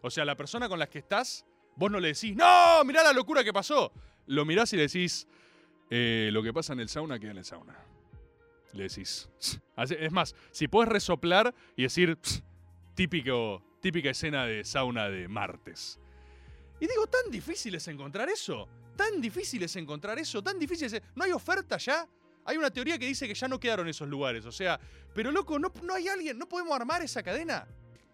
[0.00, 1.44] O sea, la persona con la que estás,
[1.76, 2.84] vos no le decís, ¡no!
[2.84, 3.92] Mirá la locura que pasó.
[4.26, 5.26] Lo mirás y le decís,
[5.90, 7.76] "Eh, lo que pasa en el sauna queda en el sauna.
[8.72, 9.28] Le decís.
[9.76, 12.42] Es más, si podés resoplar y decir, "Ps,
[12.94, 15.98] típico, típica escena de sauna de martes.
[16.78, 18.68] Y digo, tan difícil es encontrar eso.
[18.96, 20.42] Tan difícil es encontrar eso.
[20.42, 21.02] Tan difícil es.
[21.14, 22.06] ¿No hay oferta ya?
[22.44, 24.44] Hay una teoría que dice que ya no quedaron esos lugares.
[24.46, 24.78] O sea,
[25.14, 26.38] pero loco, no, no hay alguien.
[26.38, 27.66] ¿No podemos armar esa cadena?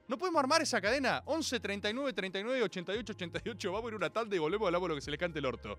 [0.07, 1.23] No podemos armar esa cadena.
[1.27, 3.73] 11, 39, 39, 88, 88.
[3.73, 5.39] Vamos a ir una tanda y volvemos a hablar por lo que se le cante
[5.39, 5.79] el orto.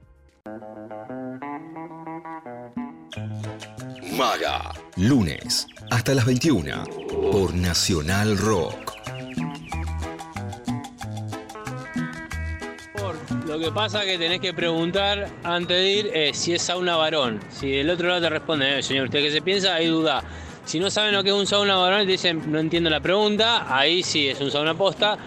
[4.15, 4.71] Maga.
[4.97, 6.83] Lunes hasta las 21
[7.31, 8.98] por Nacional Rock.
[13.49, 17.39] Lo que pasa que tenés que preguntar antes de ir eh, si es sauna varón.
[17.49, 19.73] Si el otro lado te responde, "Eh, señor, ¿usted qué se piensa?
[19.73, 20.23] Hay duda.
[20.65, 23.65] Si no saben lo que es un sauna varón te dicen no entiendo la pregunta,
[23.75, 25.17] ahí sí es un sauna posta.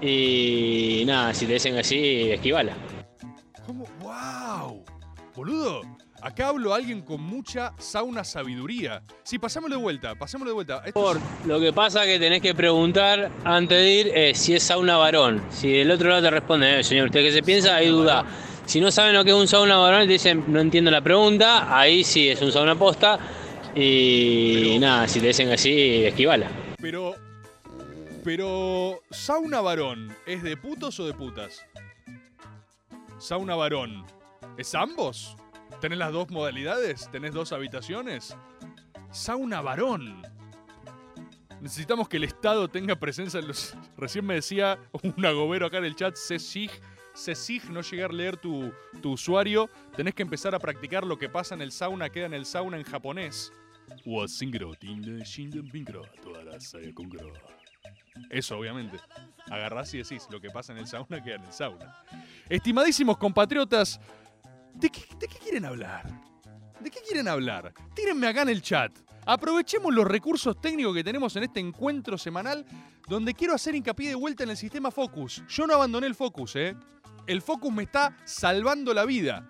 [0.00, 2.72] Y nada, si te dicen así, esquivala.
[3.66, 3.84] ¿Cómo?
[4.00, 4.82] ¡Wow!
[5.34, 5.82] Boludo,
[6.26, 9.02] acá hablo a alguien con mucha sauna sabiduría.
[9.22, 10.82] Sí, pasámoslo de vuelta, pasámoslo de vuelta.
[10.84, 14.54] Esto Por, es- lo que pasa que tenés que preguntar antes de ir eh, si
[14.54, 15.42] es sauna varón.
[15.50, 17.76] Si del otro lado te responde, eh, señor, ¿usted qué se piensa?
[17.76, 18.24] Hay duda.
[18.66, 21.00] Si no saben lo que es un sauna varón y te dicen no entiendo la
[21.00, 23.18] pregunta, ahí sí es un sauna posta.
[23.74, 26.50] Y nada, si te dicen así, esquivala.
[26.80, 27.14] Pero.
[28.24, 29.00] Pero.
[29.10, 31.64] ¿Sauna varón es de putos o de putas?
[33.18, 34.04] Sauna varón.
[34.58, 35.36] ¿Es ambos?
[35.80, 37.10] ¿Tenés las dos modalidades?
[37.10, 38.36] ¿Tenés dos habitaciones?
[39.10, 40.22] Sauna varón.
[41.60, 43.76] Necesitamos que el Estado tenga presencia en los.
[43.96, 46.70] Recién me decía un agobero acá en el chat, Cesig.
[47.14, 49.70] Cesig, no llegar a leer tu, tu usuario.
[49.96, 52.76] Tenés que empezar a practicar lo que pasa en el sauna, queda en el sauna
[52.76, 53.52] en japonés.
[58.30, 58.98] Eso, obviamente.
[59.50, 61.94] Agarrás y decís, lo que pasa en el sauna queda en el sauna.
[62.48, 64.00] Estimadísimos compatriotas,
[64.76, 66.06] ¿de qué, quieren hablar?
[66.80, 67.72] ¿De qué quieren hablar?
[67.94, 68.92] Tírenme acá en el chat.
[69.24, 72.64] Aprovechemos los recursos técnicos que tenemos en este encuentro semanal
[73.08, 75.42] donde quiero hacer hincapié de vuelta en el sistema Focus.
[75.48, 76.76] Yo no abandoné el Focus, ¿eh?
[77.26, 79.48] El Focus me está salvando la vida.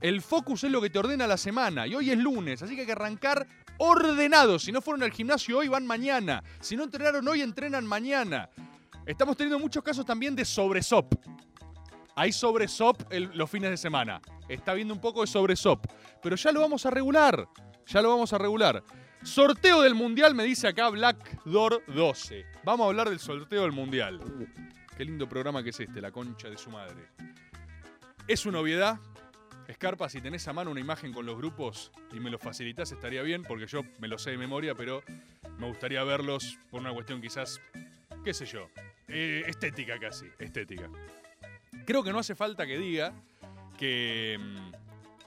[0.00, 2.82] El Focus es lo que te ordena la semana y hoy es lunes, así que
[2.82, 3.46] hay que arrancar
[3.78, 4.64] ordenados.
[4.64, 6.42] Si no fueron al gimnasio hoy, van mañana.
[6.60, 8.48] Si no entrenaron hoy, entrenan mañana.
[9.06, 11.14] Estamos teniendo muchos casos también de sobresop.
[12.18, 14.22] Hay sobresop los fines de semana.
[14.48, 15.84] Está viendo un poco de sobresop.
[16.22, 17.46] Pero ya lo vamos a regular.
[17.86, 18.82] Ya lo vamos a regular.
[19.22, 22.46] Sorteo del Mundial, me dice acá Black Door 12.
[22.64, 24.18] Vamos a hablar del sorteo del Mundial.
[24.96, 27.10] Qué lindo programa que es este, la concha de su madre.
[28.26, 28.98] Es una obviedad.
[29.68, 33.20] Escarpa, si tenés a mano una imagen con los grupos y me lo facilitas estaría
[33.22, 35.02] bien, porque yo me lo sé de memoria, pero
[35.58, 37.60] me gustaría verlos por una cuestión quizás,
[38.24, 38.68] qué sé yo,
[39.08, 40.88] eh, estética casi, estética.
[41.84, 43.12] Creo que no hace falta que diga
[43.78, 44.72] que mm,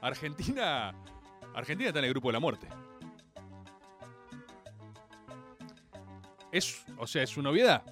[0.02, 0.94] Argentina,
[1.54, 2.68] Argentina está en el grupo de la muerte.
[6.52, 7.84] Es, o sea, es una obviedad.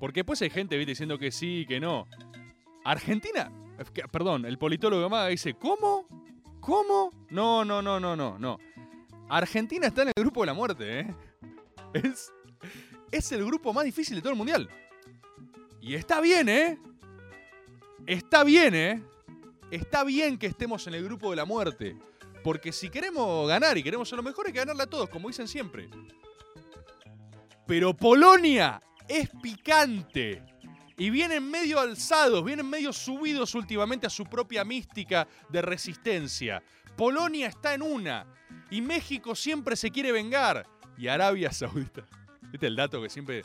[0.00, 2.06] Porque después hay gente ¿viste, diciendo que sí, que no.
[2.84, 3.50] Argentina,
[4.12, 6.06] perdón, el politólogo Maga dice, ¿cómo?
[6.60, 7.12] ¿Cómo?
[7.30, 8.58] No, no, no, no, no, no.
[9.28, 11.14] Argentina está en el grupo de la muerte, ¿eh?
[11.94, 12.32] Es,
[13.10, 14.68] es el grupo más difícil de todo el mundial.
[15.80, 16.78] Y está bien, ¿eh?
[18.06, 19.02] Está bien, ¿eh?
[19.70, 21.96] Está bien que estemos en el grupo de la muerte.
[22.44, 25.28] Porque si queremos ganar y queremos ser lo mejor, hay que ganarla a todos, como
[25.28, 25.88] dicen siempre.
[27.66, 30.44] Pero Polonia es picante.
[30.96, 36.62] Y vienen medio alzados, vienen medio subidos últimamente a su propia mística de resistencia.
[36.96, 38.26] Polonia está en una.
[38.70, 40.66] Y México siempre se quiere vengar.
[40.96, 42.06] Y Arabia Saudita.
[42.42, 43.42] ¿Viste el dato que siempre...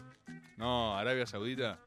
[0.57, 1.79] No, Arabia Saudita...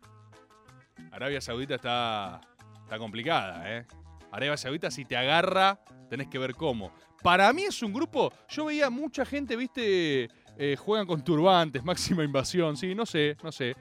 [1.12, 2.40] Arabia Saudita está,
[2.85, 3.87] está complicada, ¿eh?
[4.31, 6.92] Arabia Saudita si te agarra, tenés que ver cómo.
[7.23, 12.25] Para mí es un grupo, yo veía mucha gente, viste, eh, juegan con turbantes, máxima
[12.25, 13.75] invasión, sí, no sé, no sé.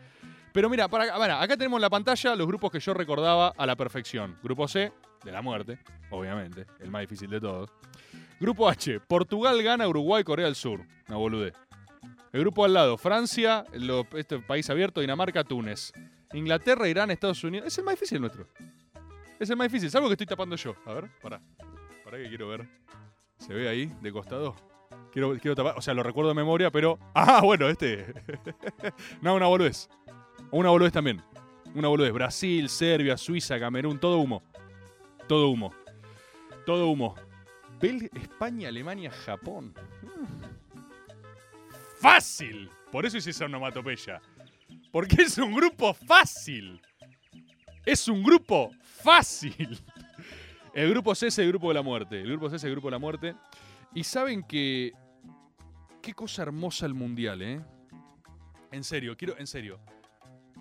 [0.53, 4.37] Pero mira, acá tenemos en la pantalla los grupos que yo recordaba a la perfección.
[4.43, 5.79] Grupo C, de la muerte,
[6.11, 7.71] obviamente, el más difícil de todos.
[8.39, 10.85] Grupo H, Portugal gana Uruguay, Corea del Sur.
[11.07, 11.53] Una boludez.
[12.31, 13.65] El grupo al lado, Francia,
[14.15, 15.91] este país abierto, Dinamarca, Túnez.
[16.33, 17.67] Inglaterra, Irán, Estados Unidos.
[17.67, 18.47] Es el más difícil nuestro.
[19.43, 19.91] Es el más difícil.
[19.91, 20.73] Salvo que estoy tapando yo.
[20.85, 21.41] A ver, pará.
[22.05, 22.65] Pará que quiero ver.
[23.37, 24.55] ¿Se ve ahí, de costado?
[25.11, 25.77] Quiero, quiero tapar.
[25.77, 26.97] O sea, lo recuerdo de memoria, pero.
[27.13, 28.13] Ah, bueno, este.
[29.21, 29.89] no, una boludez.
[30.49, 31.21] Una boludez también.
[31.75, 32.13] Una boludez.
[32.13, 34.43] Brasil, Serbia, Suiza, Camerún, todo humo.
[35.27, 35.73] Todo humo.
[36.65, 37.15] Todo humo.
[37.81, 39.73] España, Alemania, Japón.
[40.03, 40.53] Mm.
[41.99, 42.69] ¡Fácil!
[42.93, 44.21] Por eso hice esa onomatopeya.
[44.89, 46.81] Porque es un grupo fácil.
[47.85, 49.79] Es un grupo fácil.
[50.73, 52.21] El grupo C es el grupo de la muerte.
[52.21, 53.35] El grupo C es el grupo de la muerte.
[53.93, 54.93] Y saben que.
[56.01, 57.61] Qué cosa hermosa el mundial, ¿eh?
[58.71, 59.37] En serio, quiero.
[59.37, 59.79] En serio.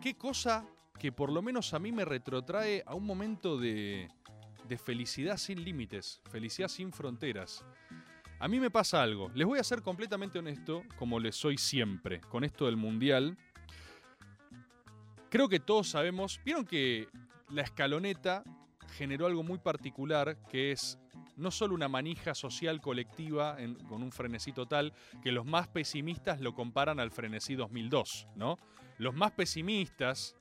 [0.00, 0.66] Qué cosa
[0.98, 4.08] que por lo menos a mí me retrotrae a un momento de.
[4.68, 6.20] de felicidad sin límites.
[6.30, 7.64] Felicidad sin fronteras.
[8.40, 9.30] A mí me pasa algo.
[9.34, 13.38] Les voy a ser completamente honesto, como les soy siempre, con esto del mundial.
[15.32, 16.42] Creo que todos sabemos.
[16.44, 17.08] Vieron que
[17.48, 18.44] la escaloneta
[18.98, 20.98] generó algo muy particular que es
[21.38, 23.56] no solo una manija social colectiva
[23.88, 24.92] con un frenesí total,
[25.22, 28.58] que los más pesimistas lo comparan al frenesí 2002, ¿no?
[28.98, 30.36] Los más pesimistas,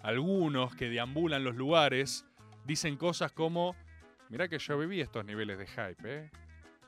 [0.00, 2.24] algunos que deambulan los lugares,
[2.64, 3.76] dicen cosas como,
[4.30, 6.30] mirá que yo viví estos niveles de hype, ¿eh?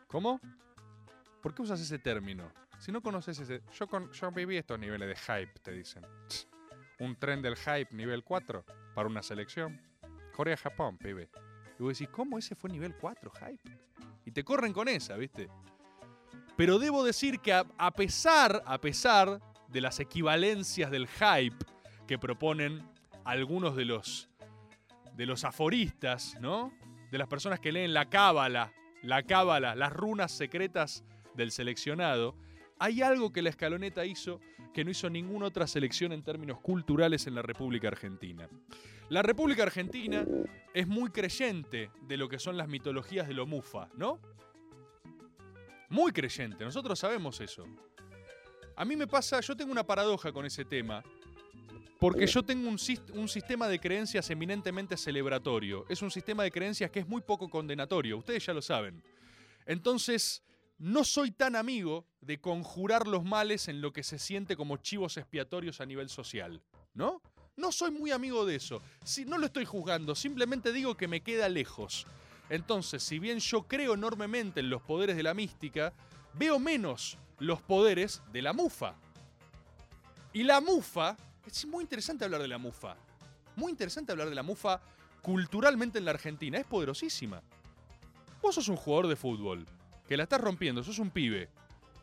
[0.07, 0.41] ¿Cómo?
[1.43, 2.51] ¿Por qué usas ese término?
[2.79, 3.61] Si no conoces ese.
[3.79, 6.03] Yo, con, yo viví estos niveles de hype, te dicen.
[6.99, 9.81] Un tren del hype nivel 4 para una selección.
[10.33, 11.29] Corea-Japón, pibe.
[11.79, 13.79] Y vos decís, ¿cómo ese fue nivel 4 hype?
[14.25, 15.49] Y te corren con esa, ¿viste?
[16.57, 21.57] Pero debo decir que a, a pesar, a pesar de las equivalencias del hype
[22.07, 22.83] que proponen
[23.25, 24.31] algunos de los
[25.17, 26.73] de los aforistas, ¿no?
[27.11, 31.05] De las personas que leen la cábala, la cábala, las runas secretas
[31.35, 32.37] del seleccionado,
[32.79, 34.41] hay algo que la escaloneta hizo
[34.73, 38.49] que no hizo ninguna otra selección en términos culturales en la República Argentina.
[39.09, 40.27] La República Argentina
[40.75, 44.21] es muy creyente de lo que son las mitologías de lo mufa, ¿no?
[45.89, 47.65] Muy creyente, nosotros sabemos eso.
[48.75, 51.03] A mí me pasa, yo tengo una paradoja con ese tema,
[51.99, 52.79] porque yo tengo un,
[53.15, 55.87] un sistema de creencias eminentemente celebratorio.
[55.89, 59.03] Es un sistema de creencias que es muy poco condenatorio, ustedes ya lo saben.
[59.65, 60.43] Entonces,
[60.79, 65.17] no soy tan amigo de conjurar los males en lo que se siente como chivos
[65.17, 66.63] expiatorios a nivel social,
[66.95, 67.23] ¿no?
[67.57, 68.83] No soy muy amigo de eso.
[69.03, 72.07] Si, no lo estoy juzgando, simplemente digo que me queda lejos.
[72.51, 75.95] Entonces, si bien yo creo enormemente en los poderes de la mística,
[76.35, 78.95] veo menos los poderes de la mufa.
[80.35, 82.95] Y la mufa, es muy interesante hablar de la mufa.
[83.57, 84.83] Muy interesante hablar de la mufa
[85.23, 86.59] culturalmente en la Argentina.
[86.59, 87.43] Es poderosísima.
[88.43, 89.67] Vos sos un jugador de fútbol,
[90.09, 91.49] que la estás rompiendo, sos un pibe.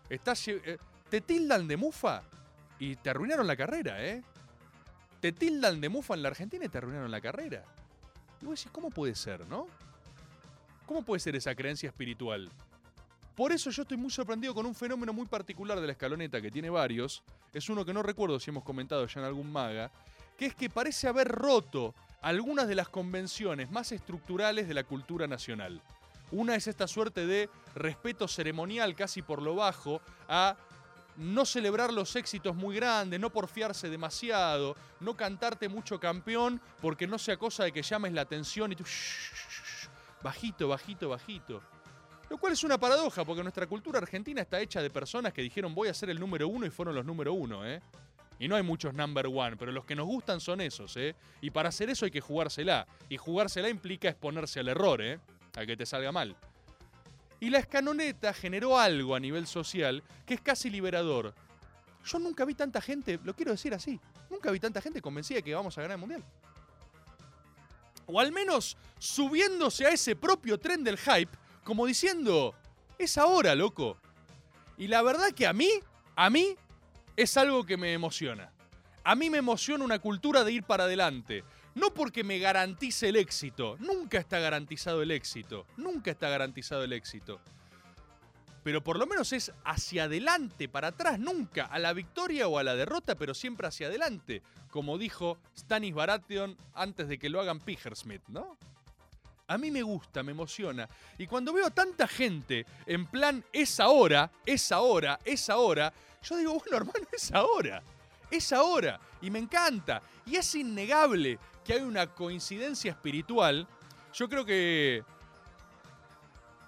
[0.10, 0.78] Estás, eh,
[1.10, 2.24] te tildan de mufa
[2.80, 4.22] y te arruinaron la carrera, ¿eh?
[5.20, 7.64] Te tildan de mufa en la Argentina y te arruinaron la carrera.
[8.42, 9.68] Y vos decís, ¿cómo puede ser, no?
[10.86, 12.52] ¿Cómo puede ser esa creencia espiritual?
[13.36, 16.52] Por eso yo estoy muy sorprendido con un fenómeno muy particular de la escaloneta, que
[16.52, 17.24] tiene varios.
[17.54, 19.92] Es uno que no recuerdo si hemos comentado ya en algún maga,
[20.38, 25.26] que es que parece haber roto algunas de las convenciones más estructurales de la cultura
[25.26, 25.82] nacional.
[26.34, 30.56] Una es esta suerte de respeto ceremonial casi por lo bajo a
[31.16, 37.20] no celebrar los éxitos muy grandes, no porfiarse demasiado, no cantarte mucho campeón porque no
[37.20, 38.84] sea cosa de que llames la atención y tú
[40.24, 41.62] bajito, bajito, bajito.
[42.32, 45.76] Lo cual es una paradoja porque nuestra cultura argentina está hecha de personas que dijeron
[45.76, 47.80] voy a ser el número uno y fueron los número uno, ¿eh?
[48.40, 51.16] Y no hay muchos number one, pero los que nos gustan son esos, ¿eh?
[51.42, 52.88] Y para hacer eso hay que jugársela.
[53.08, 55.20] Y jugársela implica exponerse al error, ¿eh?
[55.56, 56.36] A que te salga mal.
[57.40, 61.34] Y la escanoneta generó algo a nivel social que es casi liberador.
[62.06, 65.44] Yo nunca vi tanta gente, lo quiero decir así, nunca vi tanta gente convencida de
[65.44, 66.24] que vamos a ganar el mundial.
[68.06, 71.32] O al menos subiéndose a ese propio tren del hype,
[71.64, 72.54] como diciendo,
[72.98, 73.98] es ahora, loco.
[74.78, 75.70] Y la verdad que a mí,
[76.16, 76.56] a mí,
[77.16, 78.52] es algo que me emociona.
[79.04, 81.44] A mí me emociona una cultura de ir para adelante.
[81.76, 83.78] No porque me garantice el éxito.
[83.80, 85.66] Nunca está garantizado el éxito.
[85.78, 87.40] Nunca está garantizado el éxito.
[88.64, 92.64] Pero por lo menos es hacia adelante, para atrás, nunca a la victoria o a
[92.64, 94.42] la derrota, pero siempre hacia adelante.
[94.72, 98.58] Como dijo Stanis Baratheon antes de que lo hagan Pigersmith, ¿no?
[99.48, 100.88] A mí me gusta, me emociona.
[101.18, 106.38] Y cuando veo a tanta gente en plan, es ahora, es ahora, es ahora, yo
[106.38, 107.84] digo, bueno, hermano, es ahora.
[108.32, 109.00] Es ahora.
[109.22, 110.02] Y me encanta.
[110.26, 113.68] Y es innegable que hay una coincidencia espiritual.
[114.14, 115.04] Yo creo que.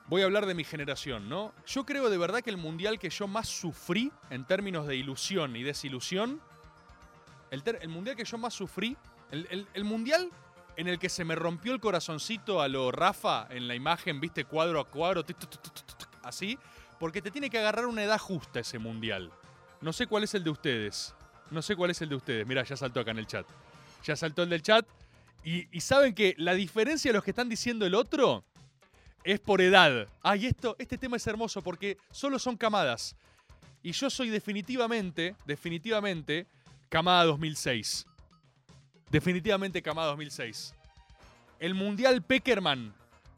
[0.08, 1.52] Voy a hablar de mi generación, ¿no?
[1.66, 5.56] Yo creo de verdad que el mundial que yo más sufrí en términos de ilusión
[5.56, 6.40] y desilusión.
[7.50, 8.96] El, mundial que yo más sufrí.
[9.32, 10.30] El, mundial
[10.78, 14.46] en el que se me rompió el corazoncito a lo Rafa en la imagen, viste,
[14.46, 15.24] cuadro a cuadro,
[16.24, 16.60] así,
[17.00, 19.32] porque te tiene que agarrar una edad justa ese mundial.
[19.82, 21.16] No sé cuál es el de ustedes.
[21.50, 22.46] No sé cuál es el de ustedes.
[22.46, 23.48] Mira, ya saltó acá en el chat.
[24.06, 24.86] Ya saltó el del chat.
[25.44, 28.44] Y, y saben que la diferencia de los que están diciendo el otro
[29.26, 30.08] es por edad.
[30.22, 33.16] Ay, esto, este tema es hermoso porque solo son camadas.
[33.82, 36.48] Y yo soy definitivamente, definitivamente,
[36.90, 38.06] camada 2006.
[39.10, 40.74] Definitivamente camada 2006.
[41.60, 42.94] El Mundial Peckerman,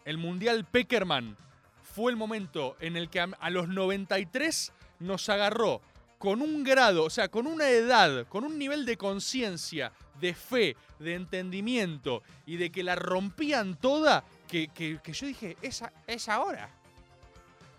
[0.06, 1.38] el Mundial Peckerman
[1.84, 5.82] fue el momento en el que a, a los 93 nos agarró
[6.18, 10.76] con un grado, o sea, con una edad, con un nivel de conciencia, de fe,
[11.00, 15.94] de entendimiento y de que la rompían toda, que, que- que yo dije, es, a-
[16.08, 16.70] es ahora.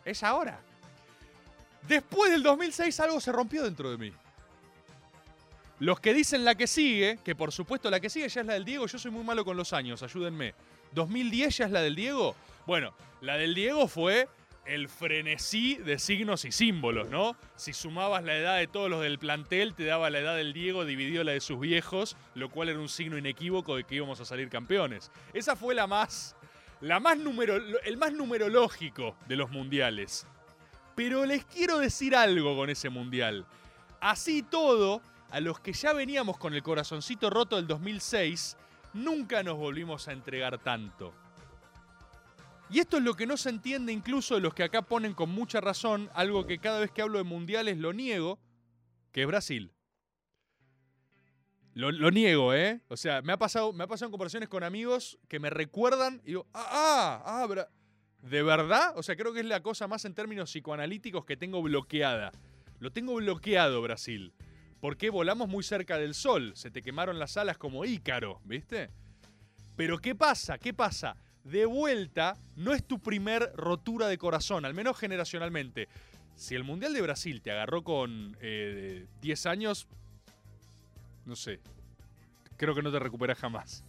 [0.05, 0.61] Es ahora.
[1.89, 4.13] Después del 2006 algo se rompió dentro de mí.
[5.81, 8.55] Los que dicen la que sigue, que por supuesto la que sigue ya es la
[8.55, 10.55] del Diego, yo soy muy malo con los años, ayúdenme.
[10.95, 12.35] ¿2010 ya es la del Diego?
[12.67, 14.29] Bueno, la del Diego fue
[14.69, 17.37] el frenesí de signos y símbolos, ¿no?
[17.57, 20.85] Si sumabas la edad de todos los del plantel, te daba la edad del Diego
[20.85, 24.27] dividido la de sus viejos, lo cual era un signo inequívoco de que íbamos a
[24.27, 25.11] salir campeones.
[25.33, 26.37] Esa fue la más,
[26.81, 27.17] la más
[27.85, 30.27] el más numerológico de los mundiales.
[30.95, 33.47] Pero les quiero decir algo con ese mundial.
[34.01, 35.01] Así todo,
[35.31, 38.57] a los que ya veníamos con el corazoncito roto del 2006,
[38.93, 41.15] nunca nos volvimos a entregar tanto.
[42.71, 45.31] Y esto es lo que no se entiende incluso de los que acá ponen con
[45.31, 48.39] mucha razón algo que cada vez que hablo de mundiales lo niego,
[49.13, 49.73] que es Brasil.
[51.75, 52.81] Lo, niego, ¿eh?
[52.89, 56.21] O sea, me ha, pasado, me ha pasado en comparaciones con amigos que me recuerdan
[56.25, 57.67] y digo, ah, ah, ah,
[58.21, 58.95] ¿de verdad?
[58.97, 62.33] O sea, creo que es la cosa más en términos psicoanalíticos que tengo bloqueada.
[62.81, 64.35] Lo tengo bloqueado, Brasil.
[64.81, 66.53] Porque volamos muy cerca del sol.
[66.57, 68.91] Se te quemaron las alas como Ícaro, ¿viste?
[69.77, 70.59] Pero ¿qué pasa?
[70.59, 71.17] ¿Qué pasa?
[71.51, 75.89] De vuelta, no es tu primer rotura de corazón, al menos generacionalmente.
[76.37, 79.87] Si el Mundial de Brasil te agarró con eh, 10 años,
[81.25, 81.61] no sé,
[82.57, 83.83] creo que no te recuperas jamás.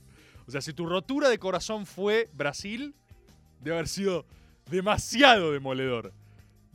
[0.47, 2.95] O sea, si tu rotura de corazón fue Brasil,
[3.62, 4.26] debe haber sido
[4.72, 6.14] demasiado demoledor.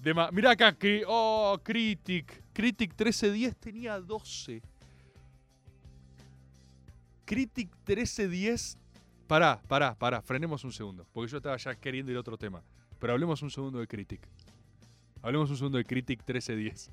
[0.00, 0.76] Dema- Mirá acá,
[1.08, 2.42] oh, Critic.
[2.52, 4.62] Critic 1310 tenía 12.
[7.24, 8.78] Critic 1310.
[9.34, 11.04] Pará, pará, pará, frenemos un segundo.
[11.12, 12.62] Porque yo estaba ya queriendo ir a otro tema.
[13.00, 14.20] Pero hablemos un segundo de Critic.
[15.20, 16.88] Hablemos un segundo de Critic 1310.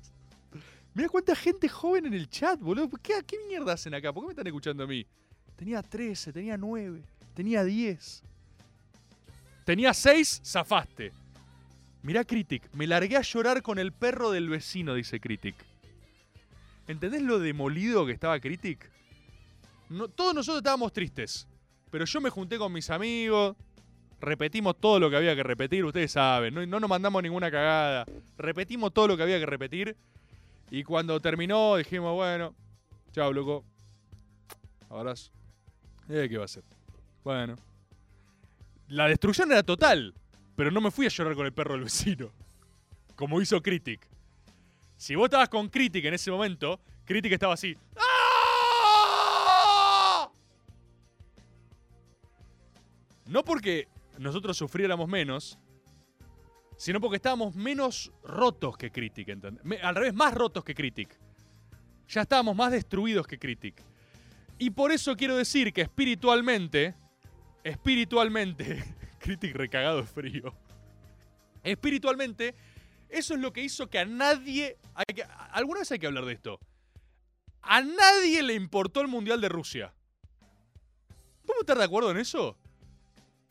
[0.94, 2.90] Mira cuánta gente joven en el chat, boludo.
[3.00, 4.12] ¿Qué, ¿Qué mierda hacen acá?
[4.12, 5.06] ¿Por qué me están escuchando a mí?
[5.54, 8.24] Tenía 13, tenía 9, tenía 10.
[9.64, 11.12] Tenía 6, zafaste.
[12.02, 15.54] Mirá Critic, me largué a llorar con el perro del vecino, dice Critic.
[16.88, 18.90] ¿Entendés lo demolido que estaba Critic?
[19.88, 21.46] No, todos nosotros estábamos tristes.
[21.92, 23.54] Pero yo me junté con mis amigos,
[24.18, 28.06] repetimos todo lo que había que repetir, ustedes saben, no, no nos mandamos ninguna cagada.
[28.38, 29.94] Repetimos todo lo que había que repetir.
[30.70, 32.54] Y cuando terminó dijimos, bueno,
[33.12, 33.62] chao, loco.
[34.88, 35.30] Abrazo.
[36.08, 36.64] Eh, ¿Qué va a ser?
[37.22, 37.56] Bueno.
[38.88, 40.14] La destrucción era total,
[40.56, 42.30] pero no me fui a llorar con el perro del vecino.
[43.16, 44.08] Como hizo Critic.
[44.96, 47.76] Si vos estabas con Critic en ese momento, Critic estaba así.
[47.96, 48.11] ¡Ah!
[53.32, 55.58] No porque nosotros sufriéramos menos,
[56.76, 59.82] sino porque estábamos menos rotos que Critic, ¿entendés?
[59.82, 61.18] Al revés, más rotos que Critic.
[62.08, 63.82] Ya estábamos más destruidos que Critic.
[64.58, 66.94] Y por eso quiero decir que espiritualmente,
[67.64, 68.84] espiritualmente,
[69.18, 70.54] Critic recagado de frío.
[71.64, 72.54] Espiritualmente,
[73.08, 74.76] eso es lo que hizo que a nadie.
[74.94, 76.60] hay que- alguna vez hay que hablar de esto.
[77.62, 79.94] A nadie le importó el Mundial de Rusia.
[81.46, 82.58] ¿Podemos estar de acuerdo en eso?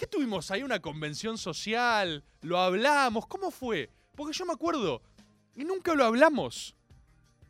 [0.01, 0.63] ¿Qué tuvimos ahí?
[0.63, 2.23] ¿Una convención social?
[2.41, 3.27] ¿Lo hablamos?
[3.27, 3.91] ¿Cómo fue?
[4.15, 5.03] Porque yo me acuerdo.
[5.55, 6.73] Y nunca lo hablamos.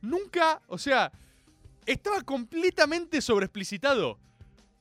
[0.01, 1.13] Nunca, o sea,
[1.85, 4.19] estaba completamente sobreexplicitado.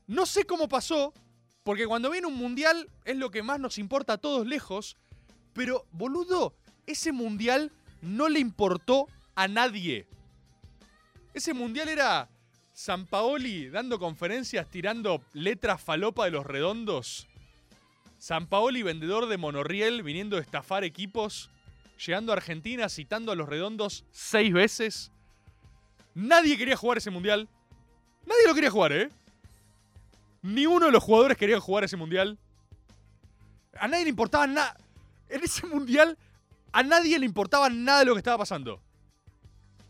[0.08, 1.14] No sé cómo pasó,
[1.62, 4.96] porque cuando viene un mundial es lo que más nos importa a todos lejos.
[5.52, 6.56] Pero, boludo,
[6.86, 7.70] ese mundial
[8.02, 9.06] no le importó
[9.36, 10.08] a nadie.
[11.34, 12.28] Ese mundial era
[12.72, 17.28] San Paoli dando conferencias tirando letras falopa de los redondos.
[18.20, 21.48] San Paoli, vendedor de monorriel, viniendo a estafar equipos,
[22.04, 25.10] llegando a Argentina, citando a los redondos seis veces.
[26.14, 27.48] Nadie quería jugar ese mundial.
[28.26, 29.08] Nadie lo quería jugar, ¿eh?
[30.42, 32.38] Ni uno de los jugadores quería jugar ese mundial.
[33.78, 34.76] A nadie le importaba nada.
[35.30, 36.18] En ese mundial,
[36.72, 38.82] a nadie le importaba nada de lo que estaba pasando.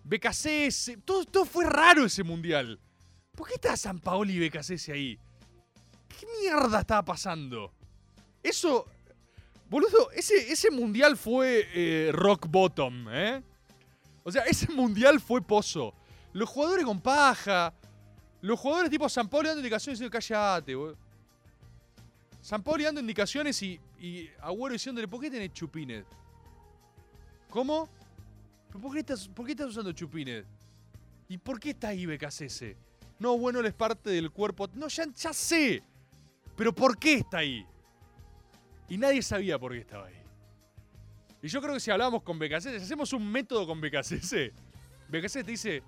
[0.05, 2.79] BKCS, todo, todo fue raro ese mundial.
[3.35, 5.19] ¿Por qué estaba San Paoli y BKCS ahí?
[6.09, 7.73] ¿Qué mierda estaba pasando?
[8.43, 8.87] Eso.
[9.69, 13.43] Boludo, ese, ese mundial fue eh, rock bottom, ¿eh?
[14.25, 15.95] O sea, ese mundial fue pozo.
[16.33, 17.73] Los jugadores con paja.
[18.41, 20.97] Los jugadores tipo San Paoli dando indicaciones diciendo, callate, boludo.
[22.41, 26.05] San Paoli dando indicaciones y, y Agüero diciéndole, ¿por qué tenés chupines?
[27.51, 27.89] ¿Cómo?
[28.69, 30.45] ¿Pero ¿Por qué, estás, ¿Por qué estás usando chupines?
[31.29, 32.77] ¿Y por qué está ahí BKCS?
[33.19, 34.69] No, bueno, él es parte del cuerpo.
[34.75, 35.83] No, ya, ya sé.
[36.57, 37.67] Pero ¿por qué está ahí?
[38.91, 40.15] Y nadie sabía por qué estaba ahí.
[41.43, 44.51] Y yo creo que si hablamos con BKCS, si hacemos un método con BKCS,
[45.09, 45.83] BKCS te dice,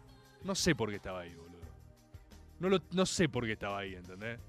[0.44, 1.58] no sé por qué estaba ahí, boludo.
[2.58, 4.40] No, lo- no sé por qué estaba ahí, ¿entendés?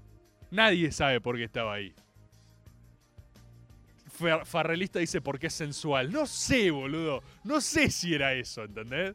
[0.50, 1.92] Nadie sabe por qué estaba ahí.
[4.18, 6.10] Fer- Farrelista dice porque es sensual.
[6.12, 7.22] No sé, boludo.
[7.42, 9.14] No sé si era eso, ¿entendés?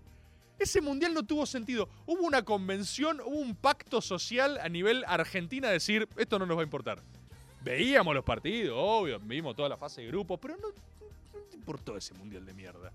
[0.59, 1.87] Ese mundial no tuvo sentido.
[2.05, 6.57] Hubo una convención, hubo un pacto social a nivel Argentina de decir, esto no nos
[6.57, 7.01] va a importar.
[7.61, 11.97] Veíamos los partidos, obvio, vimos toda la fase de grupos, pero no, no te importó
[11.97, 12.91] ese mundial de mierda.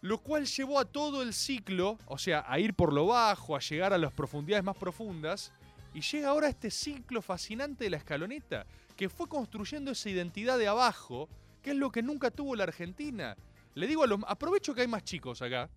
[0.00, 3.60] Lo cual llevó a todo el ciclo, o sea, a ir por lo bajo, a
[3.60, 5.52] llegar a las profundidades más profundas,
[5.92, 8.66] y llega ahora este ciclo fascinante de la escaloneta,
[8.96, 11.28] que fue construyendo esa identidad de abajo,
[11.62, 13.36] que es lo que nunca tuvo la Argentina.
[13.74, 14.20] Le digo a los.
[14.26, 15.68] Aprovecho que hay más chicos acá.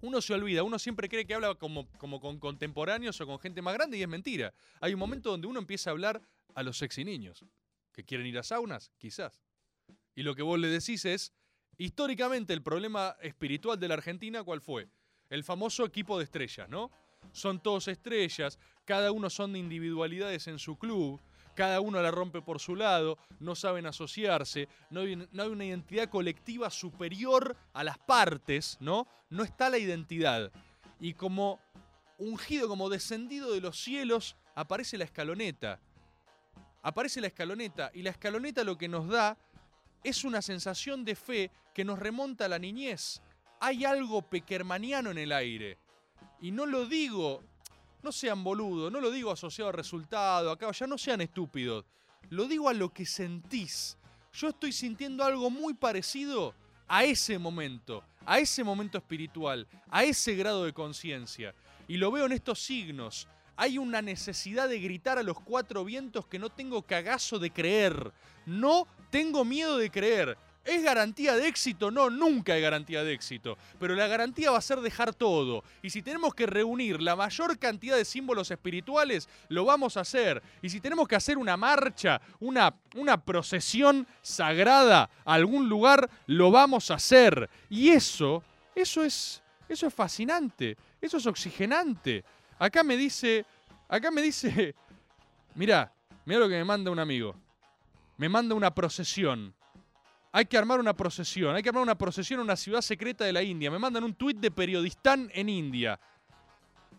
[0.00, 3.60] Uno se olvida, uno siempre cree que habla como, como con contemporáneos o con gente
[3.60, 4.54] más grande y es mentira.
[4.80, 6.20] Hay un momento donde uno empieza a hablar
[6.58, 7.44] a los sexy niños.
[7.92, 8.90] ¿Que quieren ir a saunas?
[8.98, 9.44] Quizás.
[10.16, 11.32] Y lo que vos le decís es,
[11.76, 14.88] históricamente el problema espiritual de la Argentina, ¿cuál fue?
[15.30, 16.90] El famoso equipo de estrellas, ¿no?
[17.32, 21.20] Son todos estrellas, cada uno son de individualidades en su club,
[21.54, 25.64] cada uno la rompe por su lado, no saben asociarse, no hay, no hay una
[25.64, 29.06] identidad colectiva superior a las partes, ¿no?
[29.30, 30.50] No está la identidad.
[30.98, 31.60] Y como
[32.18, 35.80] ungido, como descendido de los cielos, aparece la escaloneta.
[36.82, 39.36] Aparece la escaloneta y la escaloneta lo que nos da
[40.04, 43.20] es una sensación de fe que nos remonta a la niñez.
[43.60, 45.78] Hay algo pequermaniano en el aire.
[46.40, 47.42] Y no lo digo,
[48.02, 51.84] no sean boludos, no lo digo asociado a resultado, acá ya no sean estúpidos.
[52.30, 53.96] Lo digo a lo que sentís.
[54.32, 56.54] Yo estoy sintiendo algo muy parecido
[56.86, 61.54] a ese momento, a ese momento espiritual, a ese grado de conciencia.
[61.88, 63.26] Y lo veo en estos signos.
[63.60, 68.12] Hay una necesidad de gritar a los cuatro vientos que no tengo cagazo de creer.
[68.46, 70.38] No tengo miedo de creer.
[70.64, 71.90] ¿Es garantía de éxito?
[71.90, 73.58] No, nunca es garantía de éxito.
[73.80, 75.64] Pero la garantía va a ser dejar todo.
[75.82, 80.40] Y si tenemos que reunir la mayor cantidad de símbolos espirituales, lo vamos a hacer.
[80.62, 86.52] Y si tenemos que hacer una marcha, una, una procesión sagrada a algún lugar, lo
[86.52, 87.50] vamos a hacer.
[87.68, 88.44] Y eso,
[88.76, 90.76] eso es, eso es fascinante.
[91.00, 92.24] Eso es oxigenante.
[92.58, 93.44] Acá me dice,
[93.88, 94.74] acá me dice,
[95.54, 95.92] mira,
[96.24, 97.34] mira lo que me manda un amigo.
[98.16, 99.54] Me manda una procesión
[100.32, 103.32] hay que armar una procesión, hay que armar una procesión en una ciudad secreta de
[103.32, 103.70] la India.
[103.70, 105.98] Me mandan un tuit de periodistán en India.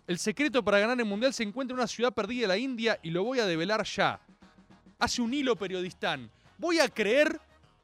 [0.08, 3.00] El secreto para ganar el mundial se encuentra en una ciudad perdida de la India
[3.04, 4.20] y lo voy a develar ya.
[4.98, 6.32] Hace un hilo periodistán.
[6.58, 7.40] Voy a creer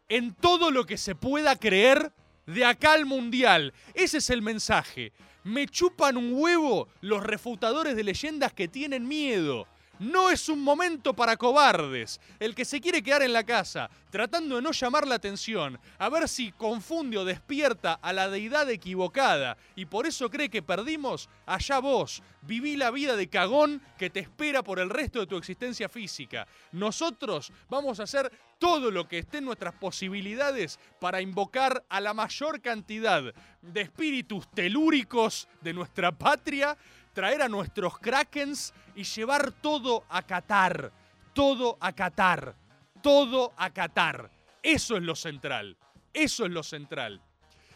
[0.09, 2.11] en todo lo que se pueda creer
[2.47, 3.73] de acá al mundial.
[3.93, 5.13] Ese es el mensaje.
[5.45, 9.67] Me chupan un huevo los refutadores de leyendas que tienen miedo.
[9.99, 12.19] No es un momento para cobardes.
[12.39, 16.09] El que se quiere quedar en la casa, tratando de no llamar la atención, a
[16.09, 21.29] ver si confunde o despierta a la deidad equivocada y por eso cree que perdimos,
[21.45, 22.21] allá vos.
[22.41, 26.47] Viví la vida de cagón que te espera por el resto de tu existencia física.
[26.71, 32.13] Nosotros vamos a hacer todo lo que esté en nuestras posibilidades para invocar a la
[32.13, 36.77] mayor cantidad de espíritus telúricos de nuestra patria
[37.15, 40.91] traer a nuestros krakens y llevar todo a Qatar.
[41.33, 42.53] Todo a Qatar.
[43.01, 44.29] Todo a Qatar.
[44.61, 45.77] Eso es lo central.
[46.13, 47.21] Eso es lo central.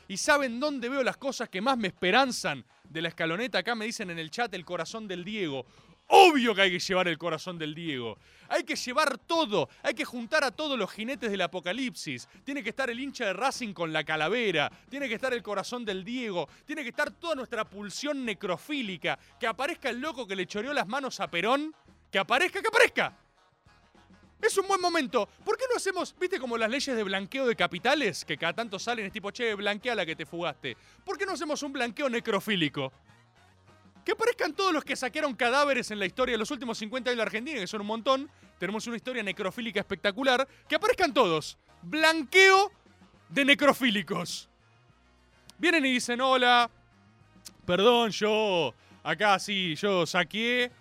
[0.07, 3.59] ¿Y saben dónde veo las cosas que más me esperanzan de la escaloneta?
[3.59, 5.65] Acá me dicen en el chat el corazón del Diego.
[6.11, 8.17] Obvio que hay que llevar el corazón del Diego.
[8.47, 9.69] Hay que llevar todo.
[9.83, 12.27] Hay que juntar a todos los jinetes del apocalipsis.
[12.43, 14.71] Tiene que estar el hincha de Racing con la calavera.
[14.89, 16.49] Tiene que estar el corazón del Diego.
[16.65, 19.19] Tiene que estar toda nuestra pulsión necrofílica.
[19.39, 21.75] Que aparezca el loco que le choreó las manos a Perón.
[22.11, 23.15] Que aparezca, que aparezca.
[24.41, 25.29] Es un buen momento.
[25.45, 28.25] ¿Por qué no hacemos, viste como las leyes de blanqueo de capitales?
[28.25, 30.75] Que cada tanto salen, es tipo, che, blanquea la que te fugaste.
[31.05, 32.91] ¿Por qué no hacemos un blanqueo necrofílico?
[34.09, 37.17] Que aparezcan todos los que saquearon cadáveres en la historia de los últimos 50 años
[37.17, 38.27] de Argentina, que son un montón.
[38.57, 40.47] Tenemos una historia necrofílica espectacular.
[40.67, 41.59] Que aparezcan todos.
[41.83, 42.71] Blanqueo
[43.29, 44.49] de necrofílicos.
[45.59, 46.71] Vienen y dicen, hola,
[47.67, 50.71] perdón, yo acá sí, yo saqueé,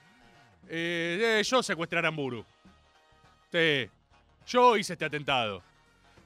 [0.66, 2.46] eh, yo secuestré a Aramburu.
[3.52, 3.90] Sí,
[4.46, 5.62] yo hice este atentado.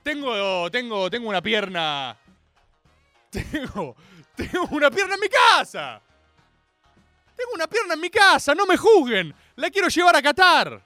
[0.05, 2.17] Tengo, tengo, tengo una pierna.
[3.33, 3.97] Tengo,
[4.37, 6.01] tengo una pierna en mi casa.
[7.43, 9.35] Tengo una pierna en mi casa, no me juzguen.
[9.57, 10.81] La quiero llevar a Qatar.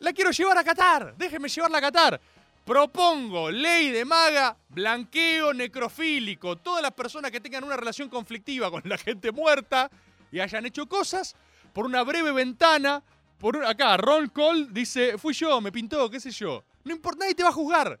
[0.00, 1.14] La quiero llevar a Qatar.
[1.18, 2.20] Déjenme llevarla a Qatar.
[2.64, 6.56] Propongo ley de maga, blanqueo necrofílico.
[6.56, 9.90] Todas las personas que tengan una relación conflictiva con la gente muerta
[10.32, 11.36] y hayan hecho cosas
[11.74, 13.02] por una breve ventana.
[13.38, 16.64] Por acá, Ron Cole dice: Fui yo, me pintó, qué sé yo.
[16.84, 18.00] No importa, nadie te va a juzgar.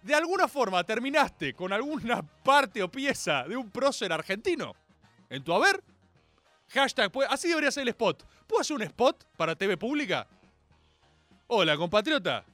[0.00, 4.76] De alguna forma terminaste con alguna parte o pieza de un prócer argentino
[5.32, 5.82] en tu haber.
[6.68, 8.24] Hashtag, así debería ser el spot.
[8.46, 10.26] ¿Puedo hacer un spot para TV pública?
[11.48, 12.44] Hola, compatriota.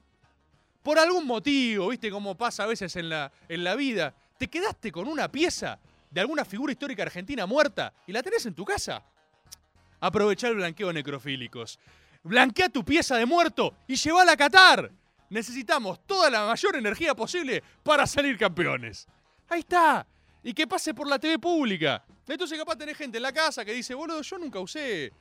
[0.82, 4.90] Por algún motivo, viste cómo pasa a veces en la, en la vida, te quedaste
[4.90, 5.78] con una pieza
[6.10, 9.02] de alguna figura histórica argentina muerta y la tenés en tu casa.
[10.00, 11.78] Aprovechar el blanqueo necrofílicos.
[12.22, 14.90] Blanquea tu pieza de muerto y llévala a Qatar.
[15.30, 19.06] Necesitamos toda la mayor energía posible para salir campeones.
[19.48, 20.06] Ahí está.
[20.42, 22.04] Y que pase por la TV pública.
[22.26, 25.12] Entonces capaz tenés gente en la casa que dice, boludo, yo nunca usé,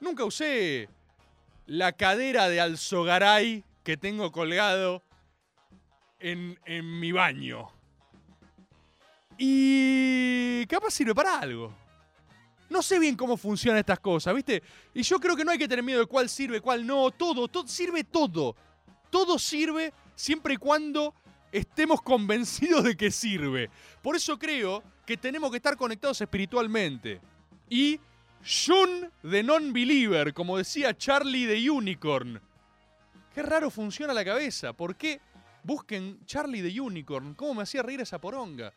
[0.00, 0.88] nunca usé
[1.66, 5.02] la cadera de Alzogaray que tengo colgado
[6.18, 7.70] en, en mi baño.
[9.36, 11.74] Y capaz sirve para algo.
[12.70, 14.62] No sé bien cómo funcionan estas cosas, ¿viste?
[14.94, 17.10] Y yo creo que no hay que tener miedo de cuál sirve, cuál no.
[17.10, 18.56] Todo, todo sirve todo.
[19.10, 21.14] Todo sirve siempre y cuando
[21.54, 23.70] estemos convencidos de que sirve.
[24.02, 27.20] Por eso creo que tenemos que estar conectados espiritualmente.
[27.70, 28.00] Y
[28.42, 32.40] Shun de Non-Believer, como decía Charlie de Unicorn.
[33.34, 34.72] Qué raro funciona la cabeza.
[34.72, 35.20] ¿Por qué?
[35.62, 37.34] Busquen Charlie de Unicorn.
[37.34, 38.72] ¿Cómo me hacía reír esa poronga?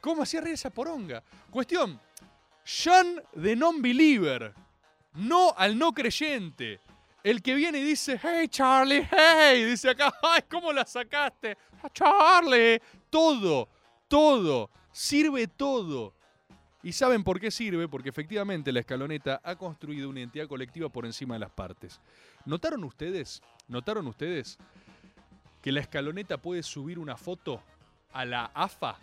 [0.00, 1.22] ¿Cómo hacía reír esa poronga?
[1.50, 1.98] Cuestión.
[2.64, 4.54] Shun de Non-Believer.
[5.14, 6.80] No al no creyente.
[7.24, 11.56] El que viene y dice, hey Charlie, hey, dice acá, ay, ¿cómo la sacaste?
[11.82, 13.68] "Ah, Charlie, todo,
[14.06, 16.14] todo, sirve todo.
[16.82, 17.88] ¿Y saben por qué sirve?
[17.88, 21.98] Porque efectivamente la escaloneta ha construido una identidad colectiva por encima de las partes.
[22.44, 23.40] ¿Notaron ustedes?
[23.68, 24.58] ¿Notaron ustedes
[25.62, 27.62] que la escaloneta puede subir una foto
[28.12, 28.98] a la AFA,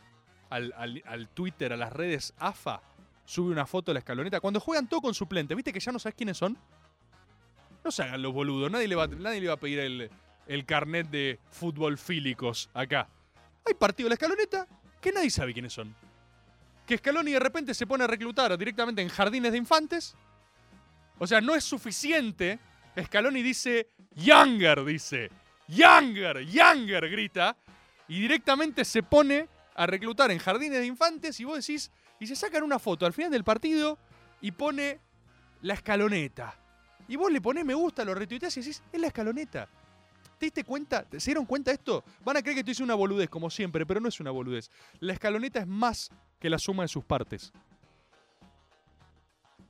[0.51, 2.83] al, al- al Twitter, a las redes AFA?
[3.25, 4.39] Sube una foto a la escaloneta.
[4.39, 6.55] Cuando juegan todo con suplente, ¿viste que ya no sabes quiénes son?
[7.83, 8.71] No se hagan los boludos.
[8.71, 10.09] Nadie le va, nadie le va a pedir el,
[10.47, 13.07] el carnet de fútbol fílicos acá.
[13.65, 14.67] Hay partido de la escaloneta
[14.99, 15.95] que nadie sabe quiénes son.
[16.85, 20.15] Que Scaloni de repente se pone a reclutar directamente en jardines de infantes.
[21.19, 22.59] O sea, no es suficiente.
[23.01, 25.29] Scaloni dice, Younger, dice.
[25.67, 27.55] Younger, Younger, grita.
[28.07, 32.35] Y directamente se pone a reclutar en jardines de infantes y vos decís, y se
[32.35, 33.97] sacan una foto al final del partido
[34.41, 34.99] y pone
[35.61, 36.60] la escaloneta.
[37.11, 39.67] Y vos le ponés me gusta, lo retuiteás y decís, es la escaloneta.
[40.37, 41.05] ¿Te diste cuenta?
[41.11, 42.05] ¿Se dieron cuenta de esto?
[42.23, 44.71] Van a creer que esto es una boludez, como siempre, pero no es una boludez.
[45.01, 46.09] La escaloneta es más
[46.39, 47.51] que la suma de sus partes.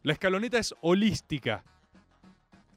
[0.04, 1.64] La escaloneta es holística.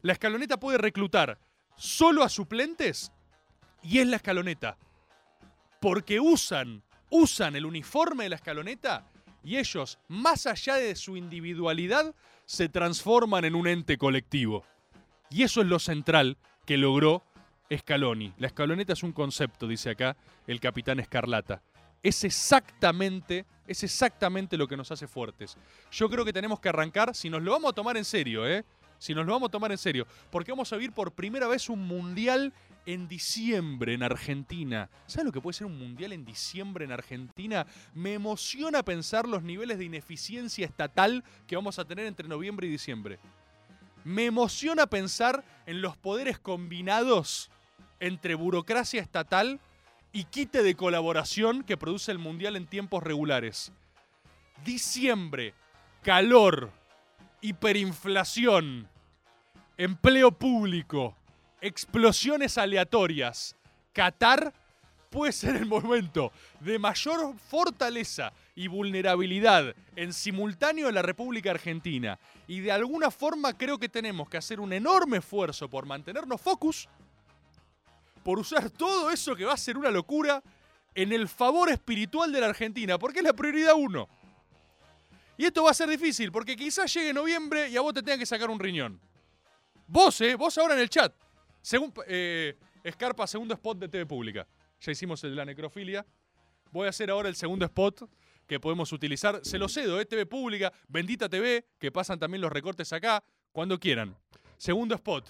[0.00, 1.38] La escaloneta puede reclutar
[1.76, 3.12] solo a suplentes
[3.82, 4.78] y es la escaloneta.
[5.78, 9.04] Porque usan, usan el uniforme de la escaloneta
[9.44, 12.14] y ellos, más allá de su individualidad,
[12.46, 14.64] se transforman en un ente colectivo.
[15.30, 16.36] Y eso es lo central
[16.66, 17.22] que logró
[17.74, 18.32] Scaloni.
[18.38, 20.16] La escaloneta es un concepto, dice acá
[20.46, 21.62] el capitán Escarlata.
[22.02, 25.56] Es exactamente, es exactamente lo que nos hace fuertes.
[25.90, 28.64] Yo creo que tenemos que arrancar, si nos lo vamos a tomar en serio, ¿eh?
[28.98, 31.68] Si nos lo vamos a tomar en serio, porque vamos a vivir por primera vez
[31.68, 32.52] un mundial
[32.86, 34.90] en diciembre en Argentina.
[35.06, 37.66] ¿Sabes lo que puede ser un mundial en diciembre en Argentina?
[37.94, 42.70] Me emociona pensar los niveles de ineficiencia estatal que vamos a tener entre noviembre y
[42.70, 43.18] diciembre.
[44.04, 47.50] Me emociona pensar en los poderes combinados
[48.00, 49.60] entre burocracia estatal
[50.12, 53.72] y quite de colaboración que produce el Mundial en tiempos regulares.
[54.64, 55.54] Diciembre,
[56.02, 56.70] calor,
[57.40, 58.88] hiperinflación,
[59.76, 61.16] empleo público,
[61.64, 63.56] explosiones aleatorias.
[63.94, 64.52] Qatar
[65.08, 72.18] puede ser el momento de mayor fortaleza y vulnerabilidad en simultáneo en la República Argentina.
[72.46, 76.86] Y de alguna forma creo que tenemos que hacer un enorme esfuerzo por mantenernos focus,
[78.22, 80.42] por usar todo eso que va a ser una locura
[80.94, 84.06] en el favor espiritual de la Argentina, porque es la prioridad uno.
[85.38, 88.18] Y esto va a ser difícil, porque quizás llegue noviembre y a vos te tengan
[88.18, 89.00] que sacar un riñón.
[89.86, 91.23] Vos, eh, vos ahora en el chat.
[91.64, 94.46] Según eh, Escarpa, segundo spot de TV Pública.
[94.80, 96.04] Ya hicimos el de la necrofilia.
[96.70, 98.02] Voy a hacer ahora el segundo spot
[98.46, 99.40] que podemos utilizar.
[99.42, 100.04] Se lo cedo, ¿eh?
[100.04, 104.14] TV Pública, Bendita TV, que pasan también los recortes acá, cuando quieran.
[104.58, 105.26] Segundo spot.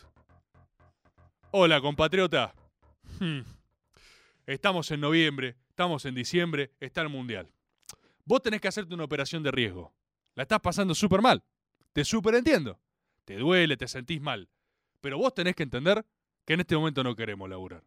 [1.52, 2.52] Hola, compatriota.
[3.20, 3.42] Hmm.
[4.44, 7.48] Estamos en noviembre, estamos en diciembre, está el Mundial.
[8.24, 9.94] Vos tenés que hacerte una operación de riesgo.
[10.34, 11.44] La estás pasando súper mal.
[11.92, 12.80] Te súper entiendo.
[13.24, 14.48] Te duele, te sentís mal.
[15.00, 16.04] Pero vos tenés que entender
[16.44, 17.84] que en este momento no queremos laburar.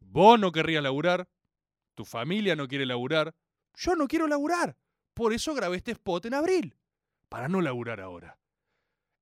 [0.00, 1.28] Vos no querrías laburar,
[1.94, 3.34] tu familia no quiere laburar,
[3.74, 4.76] yo no quiero laburar.
[5.14, 6.76] Por eso grabé este spot en abril,
[7.28, 8.38] para no laburar ahora.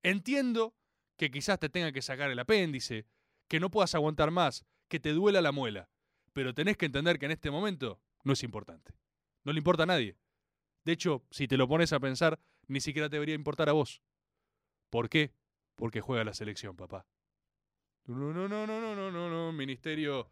[0.03, 0.75] Entiendo
[1.17, 3.05] que quizás te tenga que sacar el apéndice,
[3.47, 5.89] que no puedas aguantar más, que te duela la muela,
[6.33, 8.93] pero tenés que entender que en este momento no es importante.
[9.43, 10.17] No le importa a nadie.
[10.85, 14.01] De hecho, si te lo pones a pensar, ni siquiera te debería importar a vos.
[14.89, 15.33] ¿Por qué?
[15.75, 17.05] Porque juega la selección, papá.
[18.09, 19.51] No, no, no, no, no, no, no, no.
[19.51, 20.27] Ministerio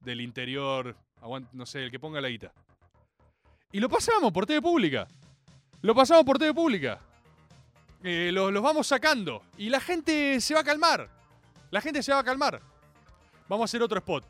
[0.00, 0.96] del Interior.
[1.20, 2.52] aguant- no sé, el que ponga la guita.
[3.72, 5.06] Y lo pasamos por TV Pública.
[5.82, 7.00] Lo pasamos por TV Pública.
[8.02, 9.42] Eh, los, los vamos sacando.
[9.56, 11.08] Y la gente se va a calmar.
[11.70, 12.60] La gente se va a calmar.
[13.48, 14.24] Vamos a hacer otro spot.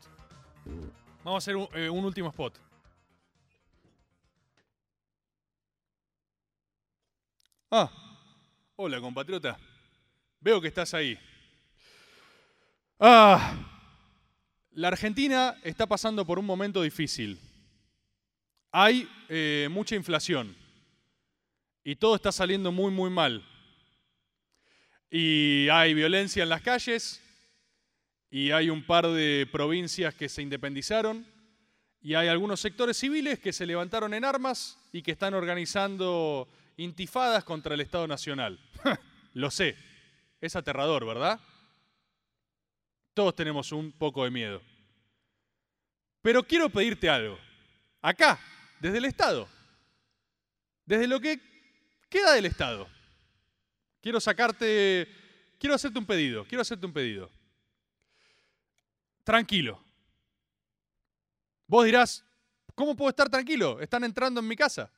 [1.23, 2.57] Vamos a hacer un, eh, un último spot.
[7.71, 7.89] Ah,
[8.75, 9.57] hola compatriota.
[10.39, 11.17] Veo que estás ahí.
[12.99, 13.55] Ah,
[14.71, 17.39] La Argentina está pasando por un momento difícil.
[18.71, 20.55] Hay eh, mucha inflación
[21.83, 23.43] y todo está saliendo muy, muy mal.
[25.11, 27.21] Y hay violencia en las calles
[28.31, 31.25] y hay un par de provincias que se independizaron
[32.01, 37.43] y hay algunos sectores civiles que se levantaron en armas y que están organizando intifadas
[37.43, 38.59] contra el Estado Nacional.
[39.33, 39.75] Lo sé,
[40.41, 41.39] es aterrador, ¿verdad?
[43.17, 44.61] Todos tenemos un poco de miedo.
[46.21, 47.35] Pero quiero pedirte algo.
[47.99, 48.39] Acá,
[48.79, 49.49] desde el Estado.
[50.85, 51.41] Desde lo que
[52.11, 52.87] queda del Estado.
[54.01, 55.07] Quiero sacarte,
[55.57, 57.31] quiero hacerte un pedido, quiero hacerte un pedido.
[59.23, 59.83] Tranquilo.
[61.65, 62.23] Vos dirás,
[62.75, 63.81] ¿cómo puedo estar tranquilo?
[63.81, 64.91] Están entrando en mi casa.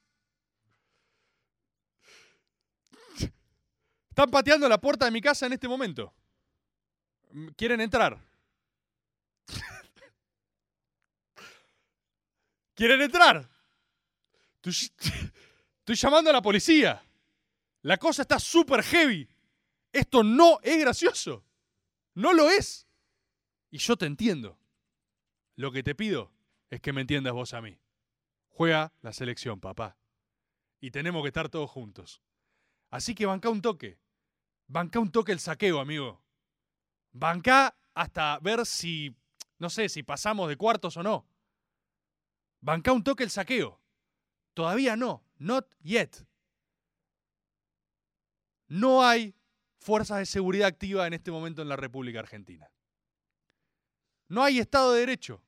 [4.09, 6.13] Están pateando la puerta de mi casa en este momento.
[7.55, 8.19] Quieren entrar.
[12.75, 13.49] Quieren entrar.
[14.63, 17.01] Estoy, llamando a la policía.
[17.81, 19.27] La cosa está súper heavy.
[19.91, 21.43] Esto no es gracioso.
[22.15, 22.87] No lo es.
[23.71, 24.57] Y yo te entiendo.
[25.55, 26.31] Lo que te pido
[26.69, 27.77] es que me entiendas vos a mí.
[28.49, 29.97] Juega la selección, papá.
[30.81, 32.21] Y tenemos que estar todos juntos.
[32.89, 33.99] Así que banca un toque.
[34.67, 36.21] Banca un toque el saqueo, amigo.
[37.11, 39.15] Banca hasta ver si,
[39.57, 41.27] no sé, si pasamos de cuartos o no.
[42.61, 43.81] Banca un toque el saqueo.
[44.53, 45.23] Todavía no.
[45.37, 46.25] Not yet.
[48.67, 49.35] No hay
[49.79, 52.71] fuerzas de seguridad activa en este momento en la República Argentina.
[54.27, 55.43] No hay Estado de Derecho.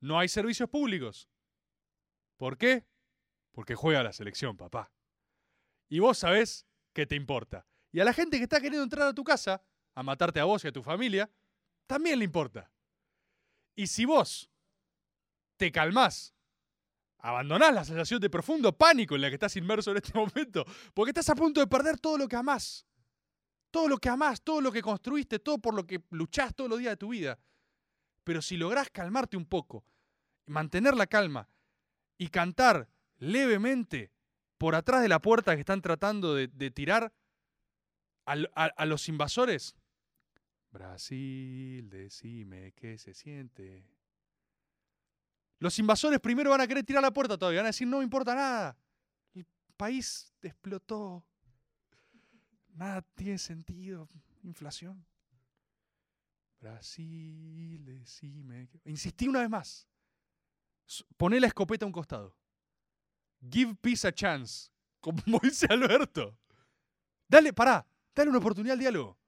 [0.00, 1.28] No hay servicios públicos.
[2.36, 2.86] ¿Por qué?
[3.52, 4.92] Porque juega la selección, papá.
[5.88, 7.66] Y vos sabés que te importa.
[7.92, 9.62] Y a la gente que está queriendo entrar a tu casa,
[9.94, 11.30] a matarte a vos y a tu familia,
[11.86, 12.70] también le importa.
[13.74, 14.50] Y si vos
[15.56, 16.34] te calmás,
[17.18, 20.64] abandonás la sensación de profundo pánico en la que estás inmerso en este momento,
[20.94, 22.86] porque estás a punto de perder todo lo que amás.
[23.70, 26.80] Todo lo que amás, todo lo que construiste, todo por lo que luchás todos los
[26.80, 27.38] días de tu vida.
[28.24, 29.84] Pero si lográs calmarte un poco,
[30.46, 31.48] mantener la calma
[32.18, 32.88] y cantar
[33.18, 34.12] levemente
[34.58, 37.12] por atrás de la puerta que están tratando de, tirar
[38.26, 39.76] a los invasores.
[40.70, 43.84] Brasil, decime qué se siente.
[45.58, 48.04] Los invasores primero van a querer tirar la puerta todavía, van a decir no me
[48.04, 48.78] importa nada.
[49.34, 49.46] El
[49.76, 51.24] país explotó.
[52.74, 54.08] Nada tiene sentido.
[54.42, 55.04] Inflación.
[56.60, 58.68] Brasil, decime.
[58.68, 58.80] qué-".
[58.84, 59.88] Insistí una vez más.
[61.16, 62.36] Poné la escopeta a un costado.
[63.50, 64.70] Give peace a chance.
[65.00, 66.38] Como dice Alberto.
[67.28, 67.86] Dale, pará.
[68.14, 69.19] Dale una oportunidad al diálogo.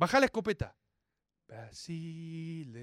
[0.00, 0.74] Bajá la escopeta.
[1.46, 2.74] Brasil.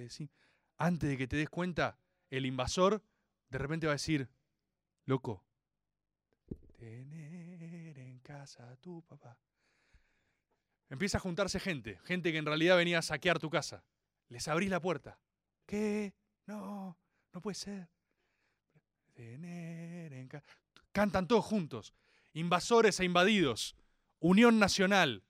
[0.78, 1.98] Antes de que te des cuenta,
[2.30, 3.02] el invasor
[3.50, 4.30] de repente va a decir,
[5.06, 5.44] loco,
[6.78, 9.36] tener en casa a tu papá.
[10.90, 13.84] Empieza a juntarse gente, gente que en realidad venía a saquear tu casa.
[14.30, 15.20] Les abrís la puerta.
[15.66, 16.14] ¿Qué?
[16.46, 17.00] No,
[17.34, 17.90] no puede ser.
[19.16, 20.44] Tener en ca-
[20.92, 21.96] Cantan todos juntos.
[22.34, 23.76] Invasores e invadidos.
[24.20, 25.24] Unión Nacional.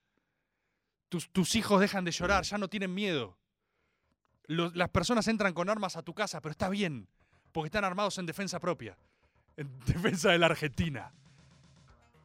[1.10, 3.38] Tus, tus hijos dejan de llorar, ya no tienen miedo.
[4.48, 7.08] Los- las personas entran con armas a tu casa, pero está bien,
[7.52, 8.98] porque están armados en defensa propia,
[9.56, 11.12] en defensa de la Argentina,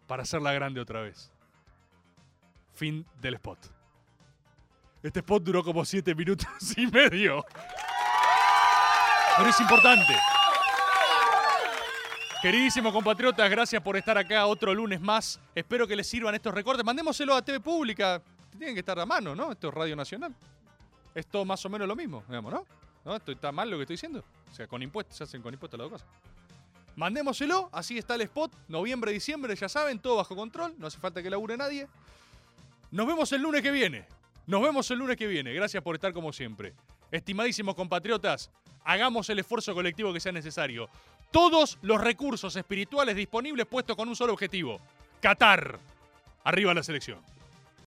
[0.07, 1.30] para hacerla grande otra vez.
[2.74, 3.59] Fin del spot.
[5.03, 7.45] Este spot duró como siete minutos y medio.
[9.37, 10.14] Pero es importante.
[12.41, 15.39] Queridísimos compatriotas, gracias por estar acá otro lunes más.
[15.55, 16.85] Espero que les sirvan estos recortes.
[16.85, 18.20] Mandémoselo a TV Pública.
[18.57, 19.53] Tienen que estar a mano, ¿no?
[19.53, 20.34] Esto es Radio Nacional.
[21.14, 22.66] Es todo más o menos lo mismo, digamos, ¿no?
[23.05, 23.16] ¿No?
[23.16, 24.24] ¿Esto ¿Está mal lo que estoy diciendo?
[24.50, 26.09] O sea, con impuestos, se hacen con impuestos las dos cosas.
[26.96, 28.53] Mandémoselo, así está el spot.
[28.68, 30.74] Noviembre, diciembre, ya saben, todo bajo control.
[30.78, 31.88] No hace falta que labure nadie.
[32.90, 34.07] Nos vemos el lunes que viene.
[34.46, 35.53] Nos vemos el lunes que viene.
[35.55, 36.74] Gracias por estar como siempre.
[37.11, 38.50] Estimadísimos compatriotas,
[38.84, 40.88] hagamos el esfuerzo colectivo que sea necesario.
[41.30, 44.78] Todos los recursos espirituales disponibles puestos con un solo objetivo.
[45.20, 45.78] Qatar.
[46.44, 47.20] Arriba la selección.